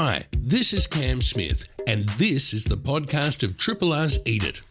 [0.00, 4.62] Hi, this is Cam Smith, and this is the podcast of Triple R's Eat It,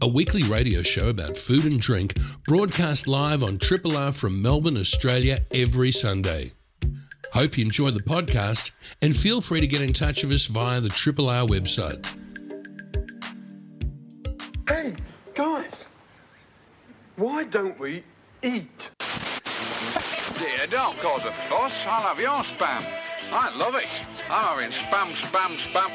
[0.00, 2.14] a weekly radio show about food and drink
[2.48, 6.50] broadcast live on Triple R from Melbourne, Australia every Sunday.
[7.32, 10.80] Hope you enjoy the podcast and feel free to get in touch with us via
[10.80, 12.04] the Triple R website.
[14.68, 14.96] Hey,
[15.36, 15.86] guys,
[17.14, 18.02] why don't we
[18.42, 18.90] eat?
[20.40, 21.72] Dear, don't cause a fuss.
[21.86, 23.11] I'll have your spam.
[23.34, 23.86] I love it.
[24.30, 25.90] I'm having spam, spam, spam.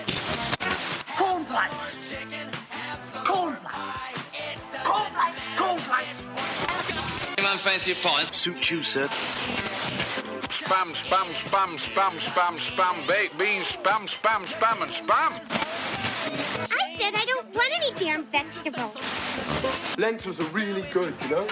[1.16, 2.16] Cornflakes.
[3.24, 4.24] Cornflakes.
[4.84, 5.48] Cornflakes.
[5.56, 7.38] Cornflakes.
[7.38, 8.34] Anyone fancy a pint?
[8.34, 9.08] Suit you, sir.
[10.58, 15.32] Spam, spam, spam, spam, spam, spam, baked beans, spam, spam, spam, and spam.
[16.74, 18.98] I said I don't want any damn vegetables.
[20.00, 21.48] Lentils are really good, you know?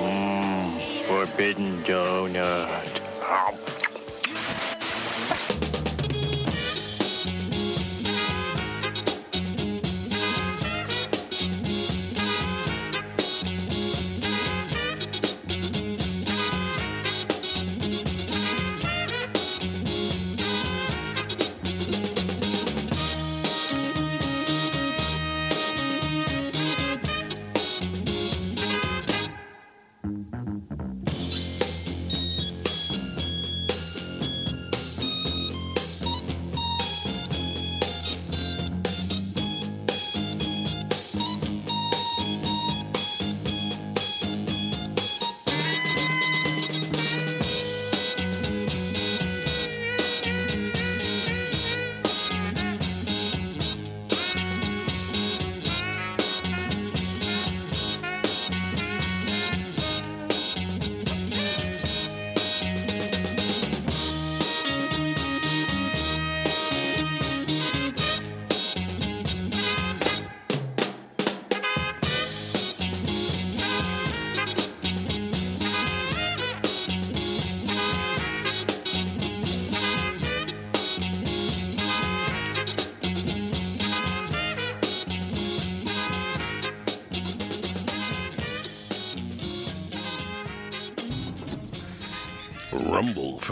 [0.00, 3.00] Mm, forbidden donut.
[3.26, 3.73] Oh,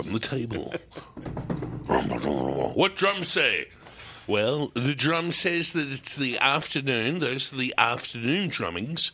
[0.02, 0.74] from the table.
[2.74, 3.66] what drum say?
[4.26, 7.18] Well, the drum says that it's the afternoon.
[7.18, 9.12] Those are the afternoon drummings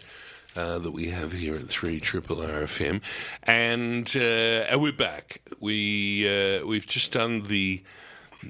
[0.56, 3.00] uh, that we have here at Three Triple RFM,
[3.42, 5.40] and uh, and we're back.
[5.60, 7.82] We uh, we've just done the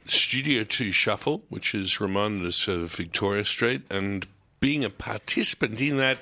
[0.06, 4.26] Studio Two shuffle, which has reminded us of Victoria Street, and
[4.60, 6.18] being a participant in that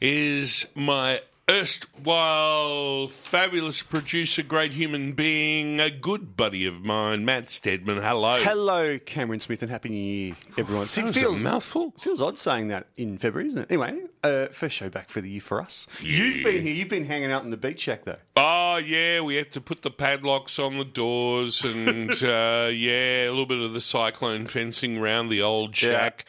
[0.00, 8.02] is my erstwhile fabulous producer, great human being, a good buddy of mine, Matt Steadman.
[8.02, 8.42] Hello.
[8.42, 10.88] Hello, Cameron Smith, and Happy New Year, everyone.
[10.88, 11.92] See, That was a mouthful.
[11.98, 13.70] Feels odd saying that in February, isn't it?
[13.70, 15.86] Anyway, uh, first show back for the year for us.
[16.00, 16.74] You've been here.
[16.74, 18.18] You've been hanging out in the beach shack, though.
[18.36, 23.30] Oh yeah, we had to put the padlocks on the doors, and uh, yeah, a
[23.30, 26.24] little bit of the cyclone fencing around the old shack.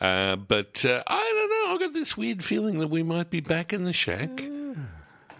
[0.00, 1.57] Uh, but uh, I don't know.
[1.68, 4.30] I got this weird feeling that we might be back in the shack.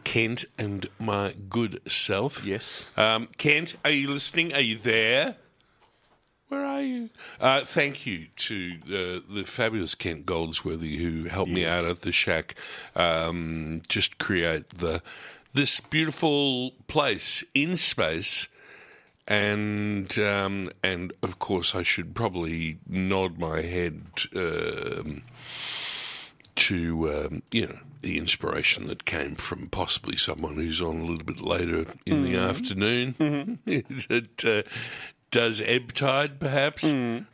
[0.04, 2.44] Kent and my good self.
[2.44, 2.86] Yes.
[2.98, 4.52] Um, Kent, are you listening?
[4.52, 5.36] Are you there?
[6.48, 7.08] Where are you?
[7.40, 12.12] Uh, thank you to uh, the fabulous Kent Goldsworthy who helped me out at the
[12.12, 12.54] shack.
[12.94, 15.02] Um, just create the
[15.54, 18.48] this beautiful place in space,
[19.26, 24.02] and um, and of course I should probably nod my head
[24.36, 25.22] um,
[26.58, 31.24] to um, you know the inspiration that came from possibly someone who's on a little
[31.24, 33.58] bit later in the afternoon.
[33.66, 34.62] it uh,
[35.30, 36.84] does ebb tide, perhaps.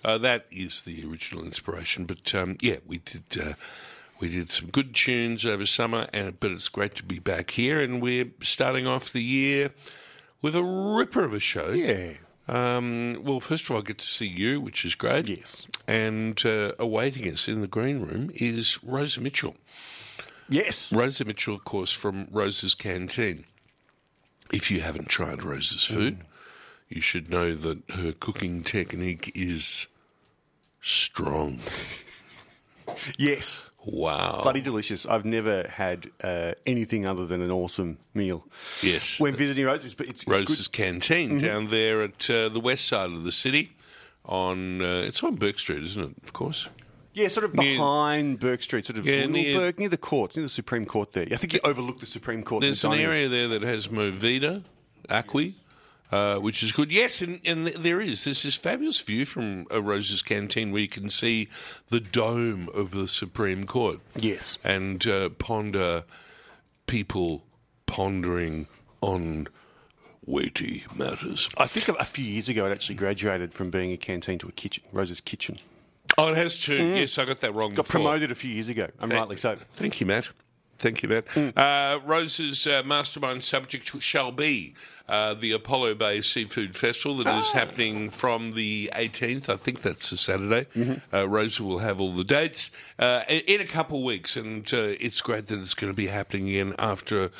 [0.04, 2.04] Uh, that is the original inspiration.
[2.04, 3.24] But um, yeah, we did.
[3.40, 3.54] Uh,
[4.20, 7.80] we did some good tunes over summer, and but it's great to be back here,
[7.80, 9.72] and we're starting off the year
[10.41, 11.70] with a ripper of a show.
[11.72, 12.12] Yeah.
[12.46, 15.28] Um, well, first of all, I get to see you, which is great.
[15.28, 15.66] Yes.
[15.86, 19.56] And uh, awaiting us in the green room is Rosa Mitchell.
[20.48, 20.92] Yes.
[20.92, 23.44] Rosa Mitchell, of course, from Rosa's Canteen.
[24.52, 26.18] If you haven't tried Rosa's food,
[26.88, 29.86] you should know that her cooking technique is
[30.80, 31.60] strong.
[33.18, 33.70] Yes.
[33.86, 34.41] Wow.
[34.42, 35.04] Bloody delicious.
[35.07, 38.47] I've never had uh, anything other than an awesome meal.
[38.83, 39.21] yes.
[39.21, 40.72] When visiting Rosa's, but it's, good.
[40.72, 43.72] Canteen down there at uh, the west side of the city.
[44.27, 46.15] On uh, it's on Bourke Street, isn't it?
[46.25, 46.69] Of course.
[47.13, 50.37] Yeah, sort of Near- behind Bourke Street, sort of Yeah, near- Bourke, near the courts,
[50.37, 51.27] near the Supreme Court there.
[51.30, 52.63] I think you overlook the Supreme Court.
[52.63, 54.65] There's the an area there that has Movida,
[55.10, 55.57] Aqui,
[56.15, 56.93] Uh, which is good.
[56.93, 58.22] Yes, and, and there is.
[58.22, 61.49] There's this fabulous view from uh, Rosa's Canteen where you can see
[61.89, 63.99] the dome of the Supreme Court.
[64.15, 64.57] Yes.
[64.63, 66.05] And uh, ponder
[66.87, 67.43] people
[67.87, 68.69] pondering
[69.01, 69.49] on
[70.25, 71.49] weighty matters.
[71.59, 74.53] I think a few years ago it actually graduated from being a canteen to a
[74.53, 75.59] kitchen, Rosa's Kitchen.
[76.16, 76.77] Oh, it has too.
[76.77, 77.72] Yes, I got that wrong.
[77.72, 77.75] Mm.
[77.75, 78.03] Got before.
[78.03, 79.57] promoted a few years ago, and rightly so.
[79.72, 80.28] Thank you, Matt.
[80.78, 81.24] Thank you, Matt.
[81.56, 84.74] Uh, Rosa's uh, mastermind subject shall be
[85.09, 89.48] uh, the Apollo Bay Seafood Festival that is happening from the 18th.
[89.48, 90.66] I think that's a Saturday.
[91.12, 94.94] Uh, Rosa will have all the dates uh, in, a couple of weeks, and uh,
[94.98, 97.30] it's great that it's going to be happening again after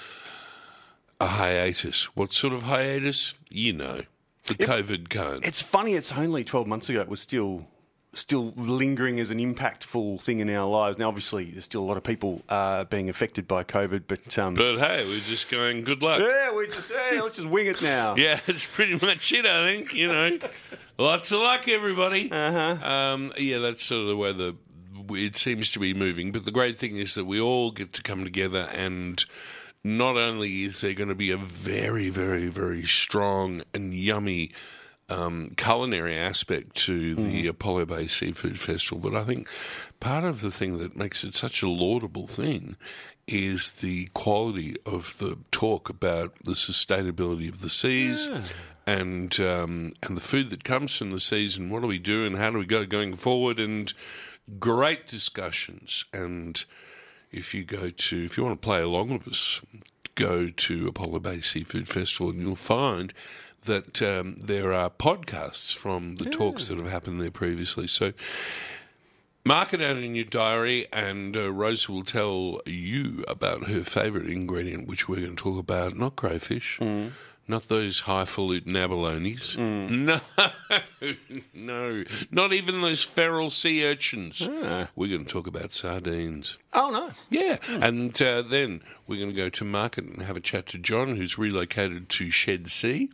[1.21, 2.05] a hiatus.
[2.17, 3.35] What sort of hiatus?
[3.49, 4.03] You know,
[4.45, 5.45] the COVID kind.
[5.45, 5.95] It's funny.
[5.95, 7.01] It's only twelve months ago.
[7.01, 7.67] It was still
[8.15, 10.99] still lingering as an impactful thing in our lives.
[10.99, 14.55] Now, obviously, there's still a lot of people uh, being affected by COVID, but um,
[14.55, 16.21] But hey, we're just going good luck.
[16.21, 18.15] yeah, we just hey, let's just wing it now.
[18.25, 19.45] Yeah, that's pretty much it.
[19.45, 20.39] I think you know.
[20.97, 22.31] Lots of luck, everybody.
[22.31, 22.79] Uh-huh.
[22.89, 24.57] Um, yeah, that's sort of the way the
[25.11, 26.33] it seems to be moving.
[26.33, 29.23] But the great thing is that we all get to come together, and
[29.83, 34.53] not only is there going to be a very, very, very strong and yummy
[35.09, 39.49] um, culinary aspect to the Apollo Bay Seafood Festival, but I think
[40.01, 42.77] part of the thing that makes it such a laudable thing
[43.27, 48.29] is the quality of the talk about the sustainability of the seas.
[48.87, 52.27] And um, and the food that comes from the seas, and what do we do,
[52.27, 53.91] and how do we go going forward, and
[54.59, 56.05] great discussions.
[56.13, 56.63] And
[57.33, 59.63] if you go to, if you want to play along with us,
[60.15, 63.15] go to Apollo Bay Seafood Festival, and you'll find
[63.65, 67.87] that um, there are podcasts from the talks that have happened there previously.
[67.87, 68.13] So
[69.45, 74.29] mark it out in your diary, and uh, Rosa will tell you about her favourite
[74.29, 75.97] ingredient, which we're going to talk about.
[75.97, 76.81] Not crayfish.
[77.47, 79.55] Not those highfalutin abalones.
[81.05, 84.49] No, no, not even those feral sea urchins.
[84.97, 86.57] We're going to talk about sardines.
[86.73, 87.27] Oh, nice.
[87.29, 90.79] Yeah, and uh, then we're going to go to market and have a chat to
[90.79, 93.11] John, who's relocated to Shed C.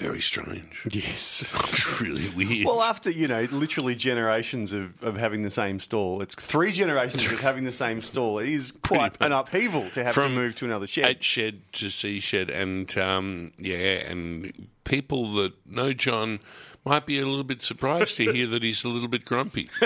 [0.00, 0.86] Very strange.
[0.90, 1.42] Yes.
[1.68, 2.66] It's really weird.
[2.66, 7.30] Well, after you know, literally generations of, of having the same stall, it's three generations
[7.30, 8.38] of having the same stall.
[8.38, 11.04] It is quite an upheaval to have to move to another shed.
[11.04, 16.40] H shed to C shed, and um, yeah, and people that know John
[16.86, 19.68] might be a little bit surprised to hear that he's a little bit grumpy.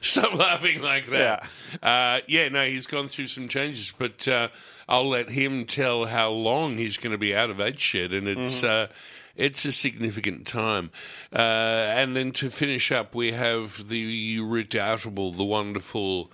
[0.00, 1.46] Stop laughing like that.
[1.82, 1.88] Yeah.
[1.88, 4.48] Uh, yeah, no, he's gone through some changes, but uh,
[4.88, 8.28] I'll let him tell how long he's going to be out of H Shed, and
[8.28, 8.86] it's uh,
[9.34, 10.90] it's a significant time.
[11.32, 16.30] Uh, and then to finish up, we have the redoubtable, the wonderful,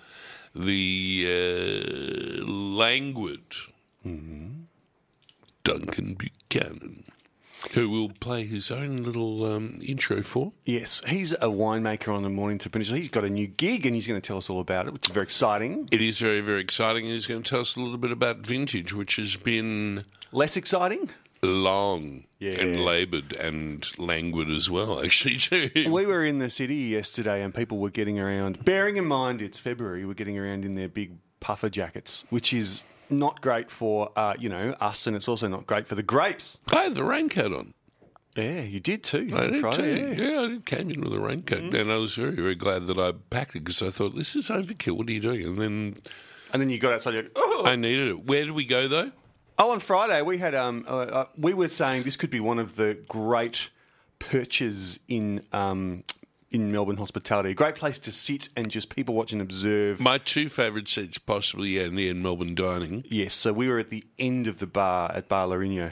[0.55, 3.41] the uh, languid
[5.63, 7.05] Duncan Buchanan,
[7.73, 10.51] who will play his own little um, intro for.
[10.65, 12.99] Yes, he's a winemaker on the Mornington Peninsula.
[12.99, 15.07] He's got a new gig and he's going to tell us all about it, which
[15.09, 15.87] is very exciting.
[15.91, 17.05] It is very, very exciting.
[17.05, 20.57] and He's going to tell us a little bit about vintage, which has been Less
[20.57, 21.09] exciting?
[21.41, 22.53] long Yeah.
[22.53, 25.69] and laboured and languid as well, actually, too.
[25.89, 29.59] We were in the city yesterday and people were getting around, bearing in mind it's
[29.59, 34.33] February, we're getting around in their big puffer jackets, which is not great for, uh,
[34.39, 36.57] you know, us and it's also not great for the grapes.
[36.71, 37.73] I had the raincoat on.
[38.35, 39.29] Yeah, you did too.
[39.33, 40.21] I did Friday, too.
[40.21, 40.29] yeah.
[40.31, 40.41] Yeah.
[40.41, 43.11] I did, came in with a raincoat, and I was very, very glad that I
[43.29, 44.97] packed it because I thought this is overkill.
[44.97, 45.43] What are you doing?
[45.45, 45.97] And then
[46.51, 47.63] And then you got outside, you're like, oh!
[47.65, 48.25] I needed it.
[48.25, 49.11] Where did we go though?
[49.59, 52.57] Oh, on Friday we had um, uh, uh, we were saying this could be one
[52.57, 53.69] of the great
[54.17, 56.03] perches in um,
[56.53, 57.49] in Melbourne hospitality.
[57.49, 59.99] A great place to sit and just people watch and observe.
[59.99, 63.03] My two favourite seats, possibly, yeah, near Melbourne dining.
[63.09, 65.91] Yes, so we were at the end of the bar at Bar Lourinhã,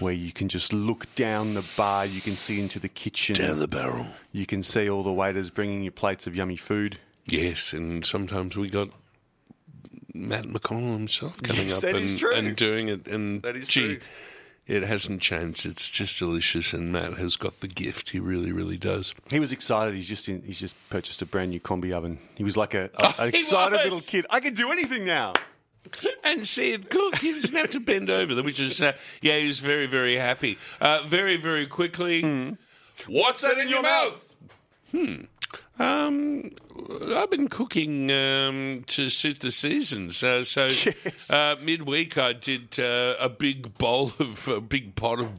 [0.00, 3.58] where you can just look down the bar, you can see into the kitchen, Down
[3.58, 4.06] the barrel.
[4.32, 6.98] you can see all the waiters bringing you plates of yummy food.
[7.26, 8.88] Yes, and sometimes we got
[10.14, 12.34] Matt McConnell himself coming Yes, up that and, is true.
[12.34, 13.06] and doing it.
[13.06, 14.00] And That is gee, true.
[14.68, 15.66] It hasn't changed.
[15.66, 18.10] It's just delicious, and Matt has got the gift.
[18.10, 19.14] He really, really does.
[19.30, 19.94] He was excited.
[19.94, 22.18] He's just in, he's just purchased a brand new combi oven.
[22.36, 23.84] He was like a, a- an excited was.
[23.84, 24.26] little kid.
[24.30, 25.32] I can do anything now.
[26.22, 27.16] And see it cook.
[27.16, 29.38] He doesn't have to bend over, them, which is uh, yeah.
[29.38, 30.58] He was very, very happy.
[30.82, 32.20] Uh, very, very quickly.
[32.20, 32.50] Hmm.
[33.06, 34.34] What's that in your mouth?
[34.90, 35.22] Hmm.
[35.78, 36.50] Um,
[37.14, 40.22] I've been cooking um, to suit the seasons.
[40.22, 40.68] Uh, so
[41.30, 45.30] uh, midweek, I did uh, a big bowl of a big pot of.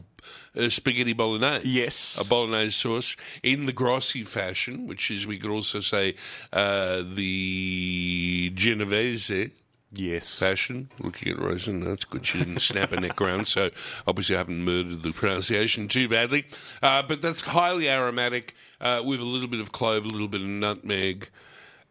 [0.56, 1.68] Uh, spaghetti bolognese.
[1.68, 2.18] Yes.
[2.20, 6.16] A bolognese sauce in the Grossi fashion, which is, we could also say,
[6.52, 9.50] uh, the Genovese
[9.92, 10.38] Yes.
[10.38, 10.88] fashion.
[11.00, 12.24] Looking at Rosa, no, that's good.
[12.24, 13.70] She didn't snap her neck around, so
[14.06, 16.46] obviously I haven't murdered the pronunciation too badly.
[16.82, 20.40] Uh, but that's highly aromatic uh, with a little bit of clove, a little bit
[20.42, 21.28] of nutmeg.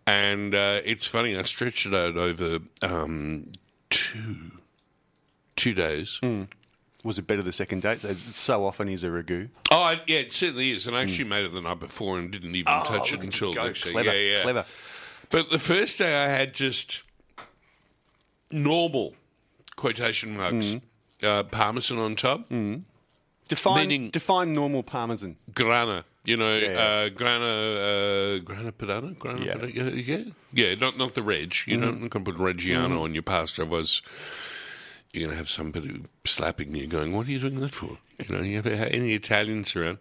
[0.07, 3.51] And uh, it's funny, I stretched it out over um,
[3.89, 4.51] two
[5.55, 6.19] two days.
[7.03, 8.03] Was it better the second date?
[8.05, 9.49] It's, so often is a ragu.
[9.71, 10.87] Oh, I, yeah, it certainly is.
[10.87, 13.65] And I actually made it the night before and didn't even touch it until go.
[13.65, 13.91] next day.
[13.91, 14.41] Clever, Yeah, yeah.
[14.43, 14.65] clever.
[15.29, 17.01] But the first day I had just
[18.51, 19.13] normal
[19.75, 20.75] quotation marks
[21.23, 22.47] uh, parmesan on top,
[23.47, 25.35] Define Meaning- define normal parmesan.
[25.55, 26.05] grana.
[26.25, 26.67] You know, Yeah.
[26.79, 29.53] Uh, grana, uh, grana padano, grana Yeah.
[29.55, 30.75] padano, yeah, yeah, yeah.
[30.75, 31.55] Not not the reg.
[31.65, 33.63] You know, I'm not going to put Reggiano on your pasta.
[33.63, 34.03] Otherwise,
[35.11, 38.35] you're going to have somebody slapping you, going, "What are you doing that for?" You
[38.35, 39.97] know, you ever had any Italians around?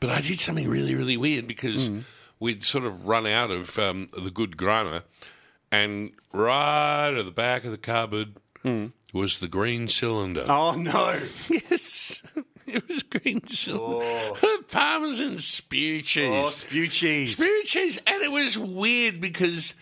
[0.00, 1.90] But I did something really, really weird because
[2.40, 5.04] we'd sort of run out of um, the good grana,
[5.72, 8.86] and right at the back of the cupboard hmm.
[9.12, 10.44] was the green cylinder.
[10.48, 11.18] Oh no!
[11.48, 12.22] Yes.
[12.66, 14.04] It was green silver.
[14.04, 14.62] Oh.
[14.70, 16.44] Parmesan spear cheese.
[16.44, 17.36] Oh, spew cheese.
[17.36, 17.98] spear cheese.
[18.06, 19.74] And it was weird because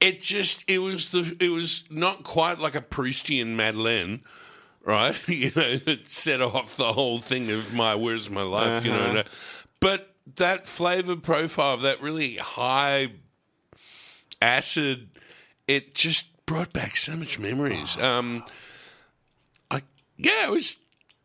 [0.00, 4.22] it just it was the it was not quite like a Proustian Madeleine,
[4.84, 5.18] right?
[5.28, 9.06] You know, it set off the whole thing of my where's my life, you know.
[9.06, 9.22] Uh-huh.
[9.80, 13.12] But that flavour profile that really high
[14.44, 15.08] acid,
[15.66, 17.96] it just brought back so much memories.
[17.96, 18.44] Um
[19.70, 19.82] I
[20.16, 20.78] yeah, it was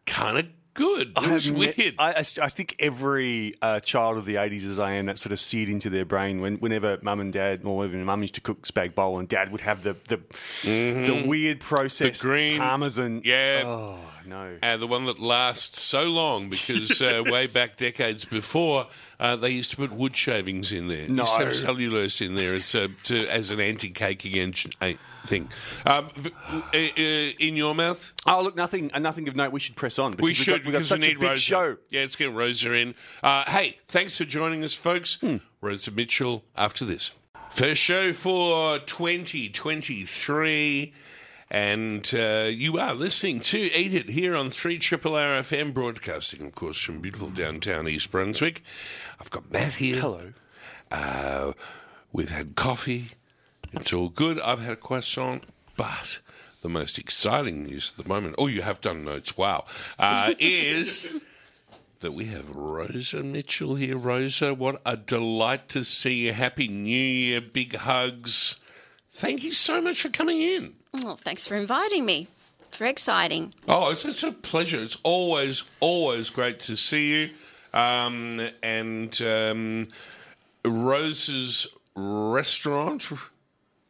[0.06, 1.12] kind of good.
[1.18, 1.96] It was weird.
[2.00, 5.34] I, I I think every uh, child of the 80s, as I am, that sort
[5.34, 8.42] of seared into their brain when, whenever mum and dad, or even mum used to
[8.42, 10.22] cook spag bowl and dad would have the the,
[10.64, 12.30] the weird processed Mm-hmm.
[12.30, 13.22] green- parmesan.
[13.26, 13.64] yeah.
[13.66, 14.58] Oh, no.
[14.62, 18.88] Uh, the one that lasts so long because uh, way back decades before,
[19.20, 21.08] uh, they used to put wood shavings in there.
[21.08, 21.24] No.
[21.24, 24.94] Used to have cellulose in there as, a, to, as an anti caking against uh,
[25.28, 25.50] thing.
[25.86, 28.14] Um, v- uh, uh, in your mouth?
[28.26, 29.52] Oh, look, nothing uh, nothing of note.
[29.52, 30.12] We should press on.
[30.12, 31.42] Because We we've should got, we've got because such we need a big Rosa.
[31.42, 31.78] show.
[31.90, 32.96] Yeah, let's get Rosa in.
[33.22, 35.16] Uh, hey, thanks for joining us, folks.
[35.16, 35.38] Hmm.
[35.62, 37.12] Rosa Mitchell after this.
[37.52, 40.94] First show for 2023.
[41.52, 46.46] And uh, you are listening to Eat It here on 3 Triple R FM, broadcasting,
[46.46, 48.62] of course, from beautiful downtown East Brunswick.
[49.20, 50.00] I've got Matt here.
[50.00, 50.34] Hello.
[50.92, 51.54] Uh,
[52.14, 53.14] we've had coffee.
[53.74, 54.40] It's all good.
[54.40, 56.20] I've had a croissant, but
[56.62, 59.66] the most exciting news at the moment, oh, you have done notes, wow,
[59.98, 61.08] uh, is
[62.02, 63.98] that we have Rosa Mitchell here.
[63.98, 66.34] Rosa, what a delight to see you.
[66.34, 68.58] Happy New Year, big hugs.
[69.10, 70.76] Thank you so much for coming in.
[70.94, 72.28] Oh, thanks for inviting me.
[72.68, 73.54] It's very exciting.
[73.68, 74.82] Oh, it's, it's a pleasure.
[74.82, 77.30] It's always, always great to see you.
[77.74, 79.88] Um, and um,
[80.66, 83.08] Rosa's restaurant.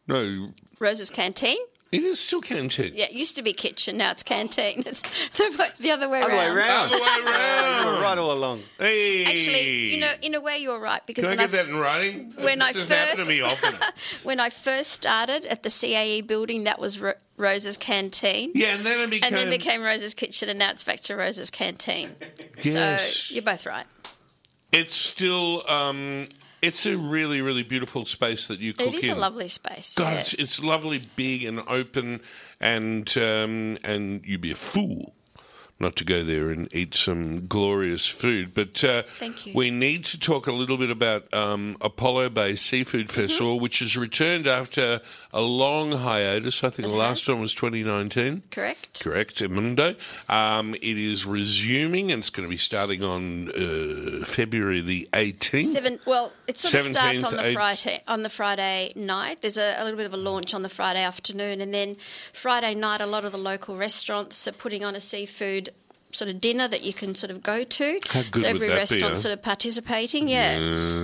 [0.07, 1.57] No, Rosa's Canteen?
[1.91, 2.91] It is still canteen.
[2.93, 4.83] Yeah, it used to be kitchen, now it's canteen.
[4.85, 5.01] It's
[5.37, 6.57] the, the other way Other way around.
[6.57, 6.85] around.
[6.93, 8.01] Other way You were around.
[8.03, 8.61] right all along.
[8.77, 9.25] Hey.
[9.25, 11.77] Actually, you know, in a way, you're right because Can I when get that in
[11.79, 12.33] writing?
[12.37, 13.75] when this I doesn't happen to first- me often.
[14.23, 18.51] when I first started at the CAE building, that was Ro- Rosa's Canteen.
[18.53, 19.27] Yeah, and then it became.
[19.27, 22.15] And then became Rosa's Kitchen, and now it's back to Rosa's Canteen.
[22.61, 23.15] Yes.
[23.15, 23.85] So you're both right.
[24.71, 25.67] It's still.
[25.67, 26.27] Um,
[26.61, 28.93] it's a really, really beautiful space that you cook in.
[28.93, 29.17] It is in.
[29.17, 29.95] a lovely space.
[29.95, 30.19] God, yeah.
[30.19, 32.21] it's, it's lovely, big and open,
[32.59, 35.13] and um, and you'd be a fool
[35.79, 38.53] not to go there and eat some glorious food.
[38.53, 39.53] But uh, Thank you.
[39.55, 43.21] we need to talk a little bit about um, Apollo Bay Seafood Mm-hmm.
[43.21, 46.63] Festival, which has returned after a long hiatus.
[46.63, 47.33] I think It the last has.
[47.33, 48.43] one was 2019.
[48.51, 49.01] Correct.
[49.03, 49.95] Correct, Mundo.
[50.27, 55.65] Um, it is resuming, and it's going to be starting on uh, February the 18th.
[55.73, 55.99] Seven.
[56.05, 57.53] Well, it sort of starts on the 8th.
[57.53, 59.41] Friday on the Friday night.
[59.41, 61.95] There's a, a little bit of a launch on the Friday afternoon, and then
[62.33, 65.68] Friday night, a lot of the local restaurants are putting on a seafood
[66.11, 67.99] sort of dinner that you can sort of go to.
[68.33, 69.15] So every be, restaurant huh?
[69.15, 70.57] sort of participating, yeah.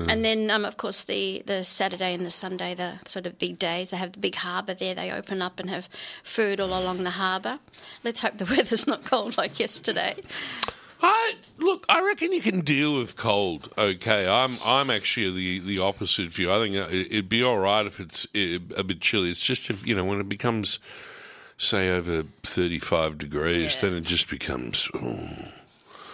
[0.10, 3.60] And then, um, of course, the the Saturday and the Sunday, the sort of big
[3.60, 3.92] days.
[3.92, 4.96] They have the big harbour there.
[4.96, 5.88] They open up and have
[6.24, 7.60] food all along the harbour.
[8.04, 10.16] Let's hope the weather's not cold like yesterday.
[11.02, 11.86] I look.
[11.90, 13.72] I reckon you can deal with cold.
[13.78, 14.58] Okay, I'm.
[14.66, 16.52] I'm actually the the opposite view.
[16.52, 19.30] I think it- it'd be all right if it's uh, a bit chilly.
[19.30, 20.80] It's just if you know when it becomes,
[21.58, 23.90] say, over thirty five degrees, Yeah.
[23.90, 24.90] then it just becomes.
[24.94, 25.30] oh.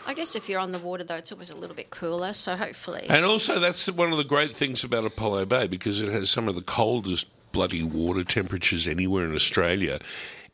[0.05, 2.33] I guess if you're on the water, though, it's always a little bit cooler.
[2.33, 3.05] So hopefully.
[3.07, 6.47] And also, that's one of the great things about Apollo Bay because it has some
[6.47, 9.99] of the coldest bloody water temperatures anywhere in Australia.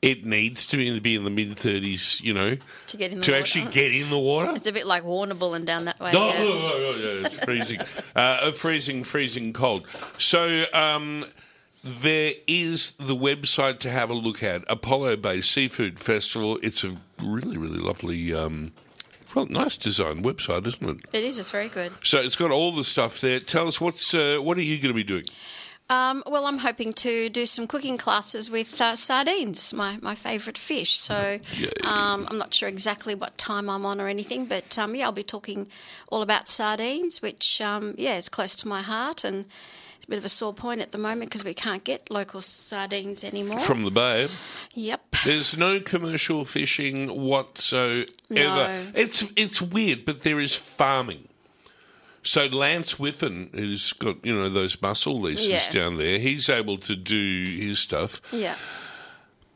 [0.01, 3.23] It needs to be, be in the mid 30s, you know, To get in the
[3.23, 3.41] to water.
[3.41, 4.51] actually get in the water.
[4.55, 6.11] It's a bit like Warrnambool and down that way.
[6.13, 6.33] Oh, yeah.
[6.37, 7.79] oh, oh, oh, yeah, it's freezing.
[8.15, 9.87] uh, a freezing, freezing cold.
[10.19, 11.25] So, um,
[11.87, 16.59] there is the website to have a look at Apollo Bay Seafood Festival.
[16.61, 18.73] It's a really, really lovely, um,
[19.33, 21.01] well, nice design website, isn't it?
[21.13, 21.39] It is.
[21.39, 21.93] It's very good.
[22.03, 23.39] So it's got all the stuff there.
[23.39, 25.25] Tell us what's uh, what are you going to be doing?
[25.89, 30.57] Um, well, I'm hoping to do some cooking classes with uh, sardines, my, my favourite
[30.57, 30.99] fish.
[30.99, 31.39] So
[31.83, 35.11] um, I'm not sure exactly what time I'm on or anything, but um, yeah, I'll
[35.11, 35.67] be talking
[36.09, 39.45] all about sardines, which um, yeah is close to my heart and
[39.95, 42.41] it's a bit of a sore point at the moment because we can't get local
[42.41, 43.59] sardines anymore.
[43.59, 44.27] From the bay.
[44.73, 45.15] yep.
[45.25, 48.05] There's no commercial fishing whatsoever.
[48.29, 48.87] No.
[48.93, 51.29] It's it's weird, but there is farming.
[52.27, 55.71] So Lance Wiffen, who's got you know those mussel leases Yeah.
[55.71, 58.55] down there, he's able to do his stuff, Yeah.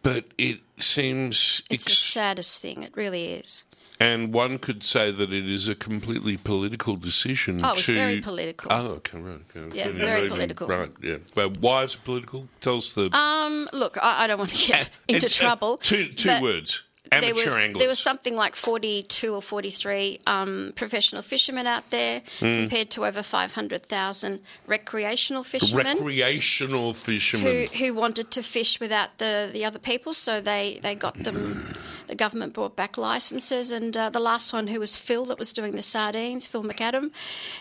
[0.04, 2.84] but it seems It's the saddest thing.
[2.84, 3.64] It really is.
[4.00, 7.60] and one could say that it is a completely political decision.
[7.64, 8.72] Oh, it's to, very political.
[8.74, 9.42] Oh, okay, right.
[9.56, 9.78] Okay.
[9.78, 10.68] Yeah, very even- political.
[10.68, 11.18] Right, yeah.
[11.36, 12.48] But why is it political?
[12.62, 15.78] Tell us the Um, look, I, I don't want to get into uh, trouble.
[15.78, 16.82] two two but- words.
[17.20, 17.80] There was, anglers.
[17.80, 22.54] there was something like 42 or 43 um, professional fishermen out there Hmm.
[22.54, 27.68] compared to over 500,000 recreational fishermen recreational fishermen.
[27.74, 30.14] who, who wanted to fish without the, the other people.
[30.14, 31.74] So they, they got them,
[32.08, 33.72] the government brought back licenses.
[33.72, 37.12] And uh, the last one, who was Phil, that was doing the sardines, Phil McAdam,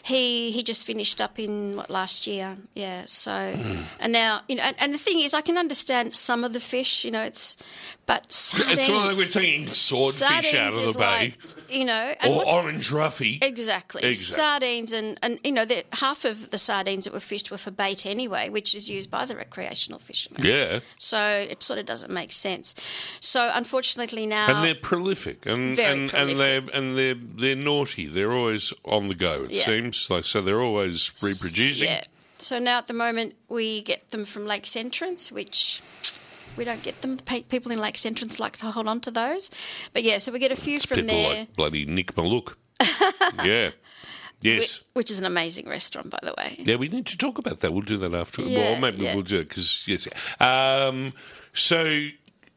[0.03, 2.57] he, he just finished up in what, last year.
[2.75, 3.03] Yeah.
[3.07, 3.33] So,
[3.99, 6.61] and now, you know, and, and the thing is, I can understand some of the
[6.61, 7.57] fish, you know, it's,
[8.11, 8.81] but sardines.
[8.81, 11.39] It's not like we're taking swordfish out of the bay like,
[11.71, 13.43] you know, and or orange roughy.
[13.43, 14.03] Exactly.
[14.03, 14.15] Exactly.
[14.15, 18.07] Sardines and, and you know, half of the sardines that were fished were for bait
[18.07, 20.45] anyway, which is used by the recreational fishermen.
[20.45, 22.75] Yeah, So it sort of doesn't make sense.
[23.21, 28.07] So unfortunately now, and they're prolific, and and, and they're and they're they're naughty.
[28.07, 29.45] They're always on the go.
[29.45, 29.67] It Yeah.
[29.67, 31.89] seems like so they're always reproducing.
[31.89, 32.03] Yeah.
[32.39, 35.83] So now at the moment we get them from Lakes Entrance, which
[36.61, 37.17] we don't get them.
[37.17, 39.51] The people in Lakes Entrance like to hold on to those.
[39.93, 41.39] But yeah, so we get a few from People there.
[41.41, 42.55] like bloody Nick Maluk.
[43.45, 43.71] yeah,
[44.41, 44.77] yes.
[44.79, 46.57] whi- Which is an amazing restaurant, by the way.
[46.59, 47.73] Yeah, we need to talk about that.
[47.73, 48.43] We'll do that after.
[48.43, 49.15] Yeah, well, maybe yeah.
[49.15, 50.07] we'll do it because yes.
[50.41, 51.13] Um,
[51.53, 52.09] so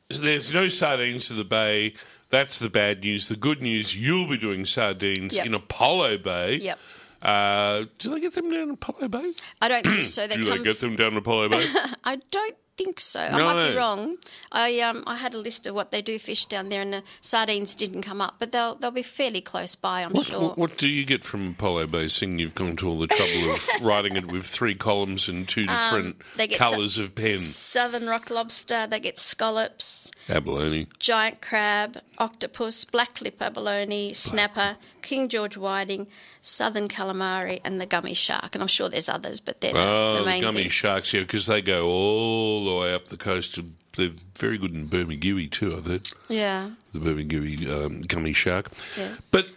[0.10, 1.96] there's no sardines to the bay.
[2.30, 3.28] That's the bad news.
[3.28, 5.46] The good news: you'll be doing sardines Yep.
[5.46, 6.56] in Apollo Bay.
[6.58, 6.80] Yep.
[7.22, 9.34] Uh, do they get them down Apollo Bay?
[9.62, 10.28] I don't think so.
[10.28, 11.66] They do they get them down Apollo Bay?
[12.04, 13.20] I don't think so.
[13.20, 14.18] I might be wrong.
[14.52, 17.04] I um I had a list of what they do fish down there, and the
[17.22, 20.40] sardines didn't come up, but they'll they'll be fairly close by, I'm what, sure.
[20.42, 22.08] what, what do you get from Apollo Bay?
[22.08, 25.66] Seeing you've gone to all the trouble of writing it with three columns and two
[25.66, 27.40] different Um, they get so- colours of pen.
[27.40, 28.88] Southern rock lobster.
[28.88, 30.88] They get scallops, Abalone.
[31.00, 36.08] giant crab, octopus, black lip abalone, snapper, King George whiting,
[36.42, 38.56] southern calamari, and the gummy shark.
[38.56, 40.70] And I'm sure there's others, but they're the, Oh, the the main gummy thing.
[40.70, 43.60] sharks, yeah, because they go all the way up the coast.
[43.96, 46.10] They're very good in Bermagui too, I've heard.
[46.28, 46.72] Yeah.
[46.94, 48.72] The Bermagui um, gummy shark.
[48.98, 49.16] Yeah.
[49.30, 49.48] But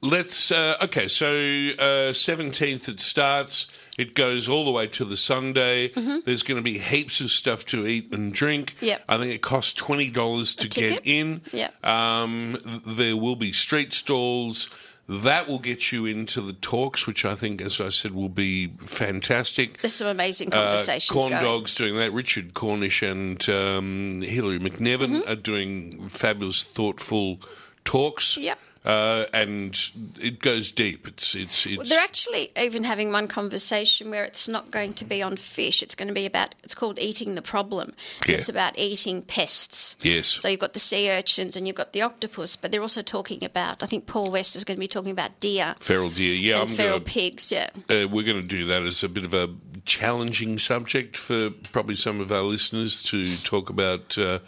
[0.00, 3.70] let's, uh, okay, so uh, 17th it starts.
[3.98, 5.88] It goes all the way to the Sunday.
[6.24, 8.76] There's going to be heaps of stuff to eat and drink.
[8.76, 8.84] Mm-hmm.
[8.86, 9.04] Yep.
[9.08, 11.42] I think it costs twenty dollars to get in.
[11.52, 11.84] Yep.
[11.84, 14.70] Um, there will be street stalls.
[15.10, 18.68] That will get you into the talks, which I think, as I said, will be
[18.82, 19.80] fantastic.
[19.80, 21.42] There's some amazing Uh, conversations Corn going.
[21.42, 22.12] Dogs doing that.
[22.12, 25.30] Richard Cornish and um, Hilary McNevin Mm-hmm.
[25.30, 27.40] are doing fabulous, thoughtful
[27.86, 28.36] talks.
[28.36, 28.58] Yep.
[28.84, 29.78] Uh, and
[30.20, 31.06] it goes deep.
[31.08, 31.76] It's it's it's.
[31.76, 35.82] Well, they're actually even having one conversation where it's not going to be on fish.
[35.82, 37.92] It's going to be about, it's called eating the problem.
[38.26, 38.36] Yeah.
[38.36, 39.96] It's about eating pests.
[40.00, 40.28] Yes.
[40.28, 43.44] So you've got the sea urchins and you've got the octopus, but they're also talking
[43.44, 46.34] about, I think Paul West is going to be talking about deer feral deer.
[46.34, 47.52] Yeah, and I'm feral gonna, pigs.
[47.52, 47.68] Yeah.
[47.90, 49.50] uh, we're going to do that as a bit of a
[49.84, 54.38] challenging subject for probably some of our listeners to talk about uh,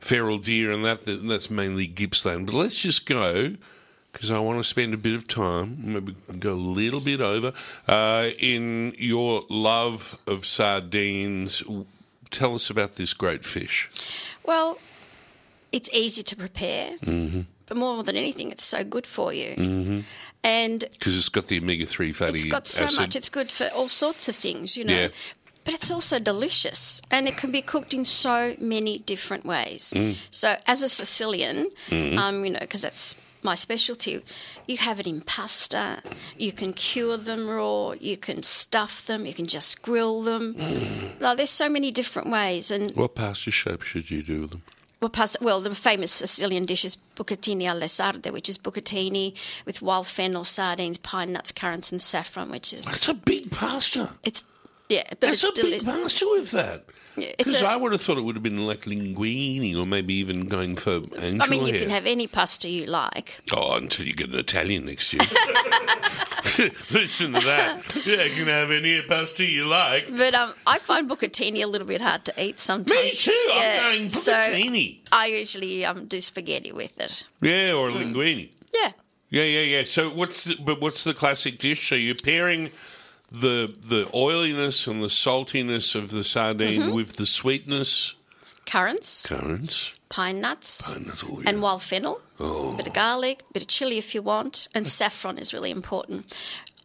[0.00, 1.04] feral deer and that.
[1.06, 2.46] that- That's mainly Gippsland.
[2.46, 3.56] But let's just go
[4.12, 7.52] because I want to spend a bit of time, maybe go a little bit over,
[7.86, 11.62] uh, in your love of sardines.
[12.30, 13.90] Tell us about this great fish.
[14.42, 14.78] Well,
[15.70, 17.40] it's easy to prepare, Mm-hmm.
[17.66, 20.02] but more than anything, it's so good for you.
[20.42, 23.00] And Because it's got the omega 3 fatty it's got so acid.
[23.00, 23.16] much.
[23.16, 24.94] It's good for all sorts of things, you know.
[24.94, 25.08] Yeah.
[25.66, 29.92] But it's also delicious, and it can be cooked in so many different ways.
[29.94, 30.16] Mm.
[30.30, 32.18] So, as a Sicilian, Mm-hmm.
[32.18, 34.22] um, you know, because that's my specialty,
[34.66, 36.02] you have it in pasta.
[36.38, 37.92] You can cure them raw.
[37.92, 39.26] You can stuff them.
[39.26, 40.54] You can just grill them.
[40.54, 41.20] Mm.
[41.20, 44.62] Like, there's so many different ways, and what pasta shape should you do with them?
[45.00, 49.34] well, pasta, well, the famous Sicilian dish is bucatini alle sarde, which is bucatini
[49.66, 54.08] with wild fennel, sardines, pine nuts, currants, and saffron, which is That's a big pasta.
[54.24, 54.42] it's
[54.88, 56.84] Yeah, but That's it's a still big pasta with that.
[57.16, 60.76] Because I would have thought it would have been like linguine or maybe even going
[60.76, 61.80] for angel I mean, you hair.
[61.80, 63.40] can have any pasta you like.
[63.52, 65.22] Oh, until you get an Italian next year.
[66.90, 67.82] Listen to that.
[68.04, 70.14] Yeah, you can have any pasta you like.
[70.14, 73.00] But um, I find bucatini a little bit hard to eat sometimes.
[73.00, 73.30] Me too.
[73.48, 74.98] Yeah, I'm going so bucatini.
[75.10, 77.24] I usually um, do spaghetti with it.
[77.40, 78.50] yeah, or Mm.
[78.74, 78.92] Yeah.
[79.30, 79.84] Yeah, yeah, yeah.
[79.84, 81.88] So what's the, but what's the classic dish?
[81.88, 82.70] So you're pairing
[83.30, 86.92] the the oiliness and the saltiness of the sardine Mm-hmm.
[86.94, 88.14] with the sweetness,
[88.66, 91.42] Currants, currants, pine nuts, and that's all.
[91.46, 92.20] and wild fennel.
[92.40, 92.74] Oh.
[92.74, 95.70] A bit of garlic, a bit of chili if you want, and saffron is really
[95.70, 96.34] important.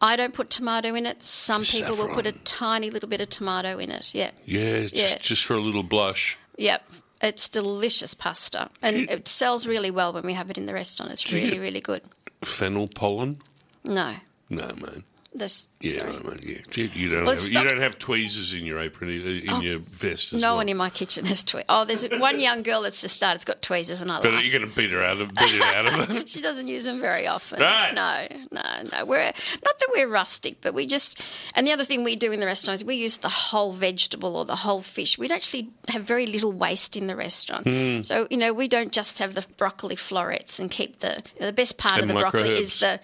[0.04, 1.22] I don't put tomato in it.
[1.24, 4.14] Some people will put a tiny little bit of tomato in it.
[4.16, 4.32] Yeah.
[4.46, 5.18] yeah, just, Yeah.
[5.20, 6.38] just for a little blush.
[6.58, 6.90] Yep.
[7.22, 8.70] It's delicious pasta.
[8.82, 11.12] And it sells really well when we have it in the restaurant.
[11.12, 12.02] It's really, really good.
[12.44, 13.42] Fennel pollen?
[13.84, 14.16] No.
[14.50, 15.04] No, man.
[15.34, 16.12] This, Yeah, sorry.
[16.26, 16.46] right.
[16.46, 16.58] Yeah,
[16.94, 20.34] you don't Well, have, you don't have tweezers in your apron in your vest.
[20.34, 20.56] As No well.
[20.58, 21.68] one in my kitchen has tweezers.
[21.70, 23.36] Oh, there's one young girl that's just started.
[23.38, 24.44] It's got tweezers, and I But laugh.
[24.44, 26.28] you're going to beat her out of beat it out of her.
[26.28, 27.62] She doesn't use them very often.
[27.62, 27.94] Right.
[27.94, 29.06] No, no, no.
[29.06, 31.22] We're not that we're rustic, but we just.
[31.56, 34.36] And the other thing we do in the restaurant is we use the whole vegetable
[34.36, 35.18] or the whole fish.
[35.18, 37.66] We'd actually have very little waste in the restaurant.
[37.66, 38.02] Hmm.
[38.02, 41.78] So you know we don't just have the broccoli florets and keep the the best
[41.78, 42.60] part And of the broccoli microherbs.
[42.60, 43.00] is the.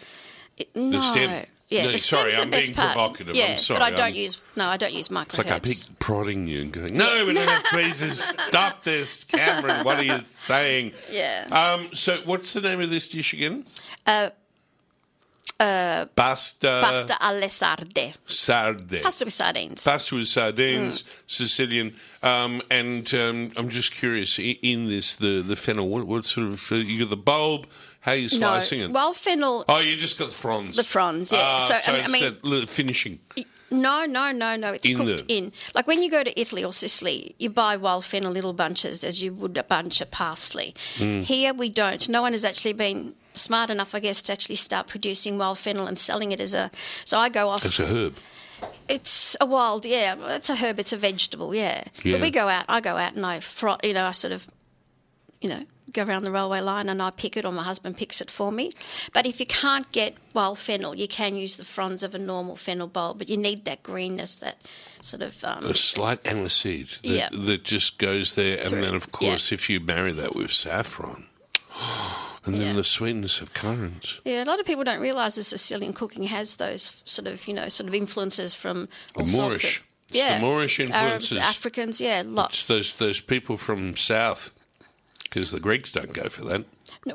[0.58, 1.00] it- no.
[1.00, 1.46] stem.
[1.70, 2.94] Yeah, No, the sorry, I'm being part.
[2.94, 3.30] provocative.
[3.32, 5.28] I'm Yeah, sorry, but I don't I'm- use no, I don't use microherbs.
[5.28, 8.24] It's like I keep prodding you and going, "No, we don't have tweezers.
[8.48, 9.84] Stop this, Cameron.
[9.84, 11.46] What are you saying?" Yeah.
[11.52, 11.94] Um.
[11.94, 13.66] So, what's the name of this dish again?
[15.60, 16.80] Uh, Pasta.
[16.84, 18.14] pasta alle sarde.
[18.28, 19.02] Sarde.
[19.02, 19.84] Pasta with sardines.
[19.84, 21.06] Pasta with sardines, Mm.
[21.26, 25.88] Sicilian, um, and um, I'm just curious i- in this the the fennel.
[25.90, 27.66] What, what sort of uh, you got the bulb?
[28.02, 28.92] How are you slicing no, it?
[28.92, 29.66] wild fennel.
[29.68, 30.78] oh, you just got the fronds.
[30.78, 31.40] The fronds, yeah.
[31.44, 33.20] Ah, So, so, I it's mean- little finishing.
[33.70, 34.72] No, no, no, no.
[34.72, 35.52] It's In cooked the- in.
[35.76, 39.22] Like when you go to Italy or Sicily, you buy wild fennel little bunches as
[39.22, 40.74] you would a bunch of parsley.
[40.96, 41.24] Mm.
[41.24, 42.08] Here we don't.
[42.08, 45.86] No one has actually been smart enough, I guess, to actually start producing wild fennel
[45.86, 46.72] and selling it as a.
[47.04, 47.66] So I go off.
[47.66, 48.16] It's a herb.
[48.88, 50.16] It's a wild, yeah.
[50.36, 50.80] It's a herb.
[50.80, 51.84] It's a vegetable, yeah.
[52.06, 52.14] Yeah.
[52.14, 52.64] But we go out.
[52.70, 54.48] I go out and I, fro- you know, I sort of,
[55.42, 58.20] you know, go around the railway line and I pick it, or my husband picks
[58.22, 58.72] it for me.
[59.14, 62.56] But if you can't get wild fennel, you can use the fronds of a normal
[62.56, 64.62] fennel bulb, but you need that greenness, that
[65.02, 65.44] sort of.
[65.44, 67.30] Um, A slight aniseed that, Yeah.
[67.32, 71.26] that just goes there, and then of course if you marry that with saffron,
[72.46, 72.74] and then Yeah.
[72.74, 74.20] the sweetness of currants.
[74.26, 77.54] Yeah, a lot of people don't realise that Sicilian cooking has those sort of, you
[77.54, 79.78] know, sort of influences from all The sorts Moorish.
[79.80, 79.84] of.
[80.10, 80.92] It's the Yeah, Moorish Arabs,
[81.32, 81.38] influences.
[81.40, 82.68] Africans, yeah, It's lots.
[82.68, 84.52] those those people from south,
[85.38, 86.66] because the Greeks don't go for that.